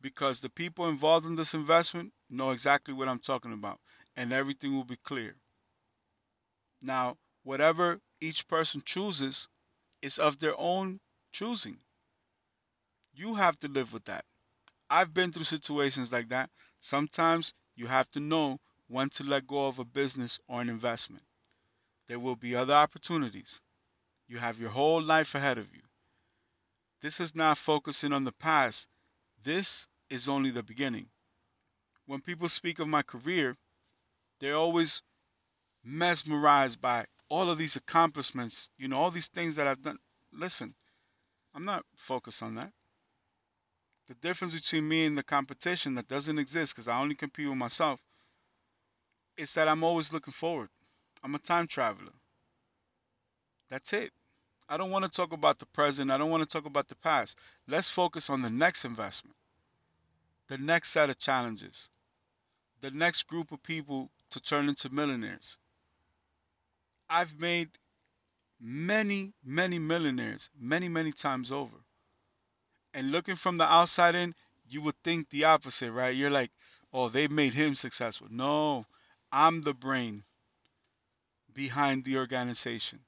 [0.00, 3.78] because the people involved in this investment know exactly what I'm talking about,
[4.16, 5.36] and everything will be clear.
[6.82, 9.46] Now, whatever each person chooses
[10.02, 10.98] is of their own
[11.30, 11.78] choosing.
[13.14, 14.24] You have to live with that.
[14.90, 16.50] I've been through situations like that.
[16.78, 18.58] Sometimes you have to know
[18.88, 21.24] when to let go of a business or an investment.
[22.08, 23.60] There will be other opportunities.
[24.28, 25.82] You have your whole life ahead of you.
[27.00, 28.88] This is not focusing on the past.
[29.42, 31.06] This is only the beginning.
[32.06, 33.56] When people speak of my career,
[34.40, 35.02] they're always
[35.84, 39.98] mesmerized by all of these accomplishments, you know, all these things that I've done.
[40.32, 40.74] Listen,
[41.54, 42.72] I'm not focused on that.
[44.06, 47.58] The difference between me and the competition that doesn't exist because I only compete with
[47.58, 48.04] myself
[49.36, 50.68] is that I'm always looking forward.
[51.22, 52.12] I'm a time traveler.
[53.68, 54.12] That's it.
[54.68, 56.10] I don't want to talk about the present.
[56.10, 57.38] I don't want to talk about the past.
[57.68, 59.36] Let's focus on the next investment,
[60.48, 61.88] the next set of challenges,
[62.80, 65.56] the next group of people to turn into millionaires.
[67.08, 67.70] I've made
[68.60, 71.76] many, many millionaires many, many times over.
[72.92, 74.34] And looking from the outside in,
[74.68, 76.16] you would think the opposite, right?
[76.16, 76.50] You're like,
[76.92, 78.26] oh, they made him successful.
[78.30, 78.86] No,
[79.38, 80.22] I'm the brain
[81.52, 83.00] behind the organization.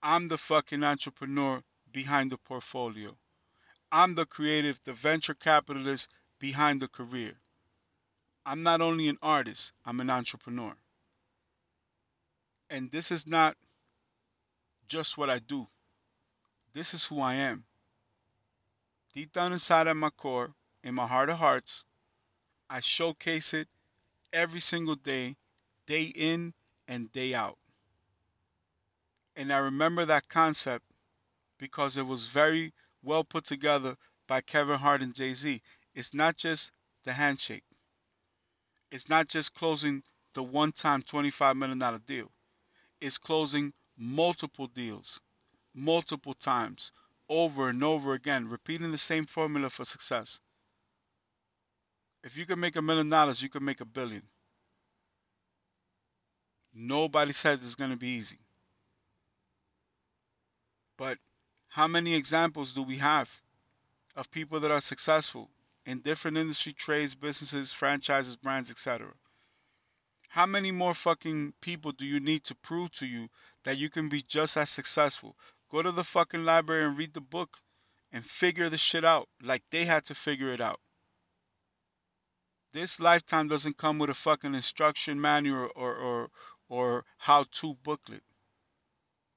[0.00, 3.16] I'm the fucking entrepreneur behind the portfolio.
[3.90, 6.08] I'm the creative, the venture capitalist
[6.38, 7.32] behind the career.
[8.46, 10.74] I'm not only an artist, I'm an entrepreneur.
[12.70, 13.56] And this is not
[14.86, 15.66] just what I do,
[16.74, 17.64] this is who I am.
[19.12, 20.54] Deep down inside at my core,
[20.84, 21.82] in my heart of hearts,
[22.70, 23.66] I showcase it
[24.32, 25.34] every single day,
[25.90, 26.54] day in
[26.86, 27.58] and day out.
[29.34, 30.84] And I remember that concept
[31.58, 32.72] because it was very
[33.02, 33.96] well put together
[34.28, 35.60] by Kevin Hart and Jay Z.
[35.94, 36.70] It's not just
[37.04, 37.64] the handshake,
[38.92, 40.04] it's not just closing
[40.34, 42.30] the one time $25 million deal
[43.00, 45.20] it's closing multiple deals,
[45.74, 46.92] multiple times,
[47.28, 50.40] over and over again, repeating the same formula for success.
[52.22, 54.24] If you can make a million dollars, you can make a billion.
[56.74, 58.38] Nobody said it's going to be easy.
[60.96, 61.18] But
[61.70, 63.40] how many examples do we have
[64.16, 65.50] of people that are successful
[65.86, 69.14] in different industry trades, businesses, franchises, brands, etc.?
[70.30, 73.28] How many more fucking people do you need to prove to you
[73.64, 75.36] that you can be just as successful?
[75.70, 77.58] Go to the fucking library and read the book
[78.12, 80.80] and figure the shit out like they had to figure it out.
[82.72, 86.28] This lifetime doesn't come with a fucking instruction manual or or
[87.18, 88.22] how to booklet.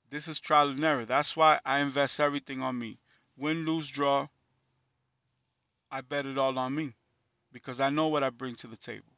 [0.09, 1.05] This is trial and error.
[1.05, 2.99] That's why I invest everything on me.
[3.35, 4.27] Win, lose, draw.
[5.91, 6.93] I bet it all on me
[7.51, 9.13] because I know what I bring to the table.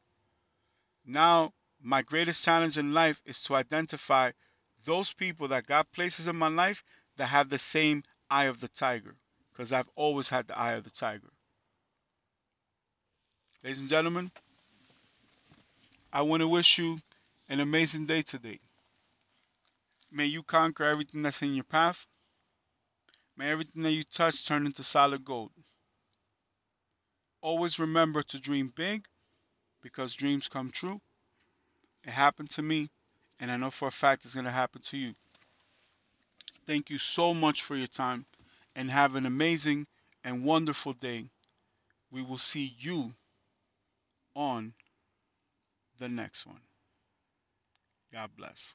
[1.04, 1.52] Now
[1.82, 4.32] my greatest challenge in life is to identify
[4.84, 6.82] those people that got places in my life
[7.16, 9.16] that have the same eye of the tiger.
[9.52, 11.28] Because I've always had the eye of the tiger.
[13.62, 14.30] Ladies and gentlemen,
[16.12, 17.00] I want to wish you
[17.48, 18.60] an amazing day today.
[20.10, 22.06] May you conquer everything that's in your path.
[23.36, 25.50] May everything that you touch turn into solid gold.
[27.40, 29.06] Always remember to dream big
[29.82, 31.00] because dreams come true.
[32.04, 32.88] It happened to me,
[33.38, 35.14] and I know for a fact it's going to happen to you.
[36.66, 38.26] Thank you so much for your time
[38.74, 39.86] and have an amazing
[40.24, 41.26] and wonderful day.
[42.10, 43.12] We will see you
[44.34, 44.74] on
[45.98, 46.60] the next one.
[48.16, 48.74] God bless.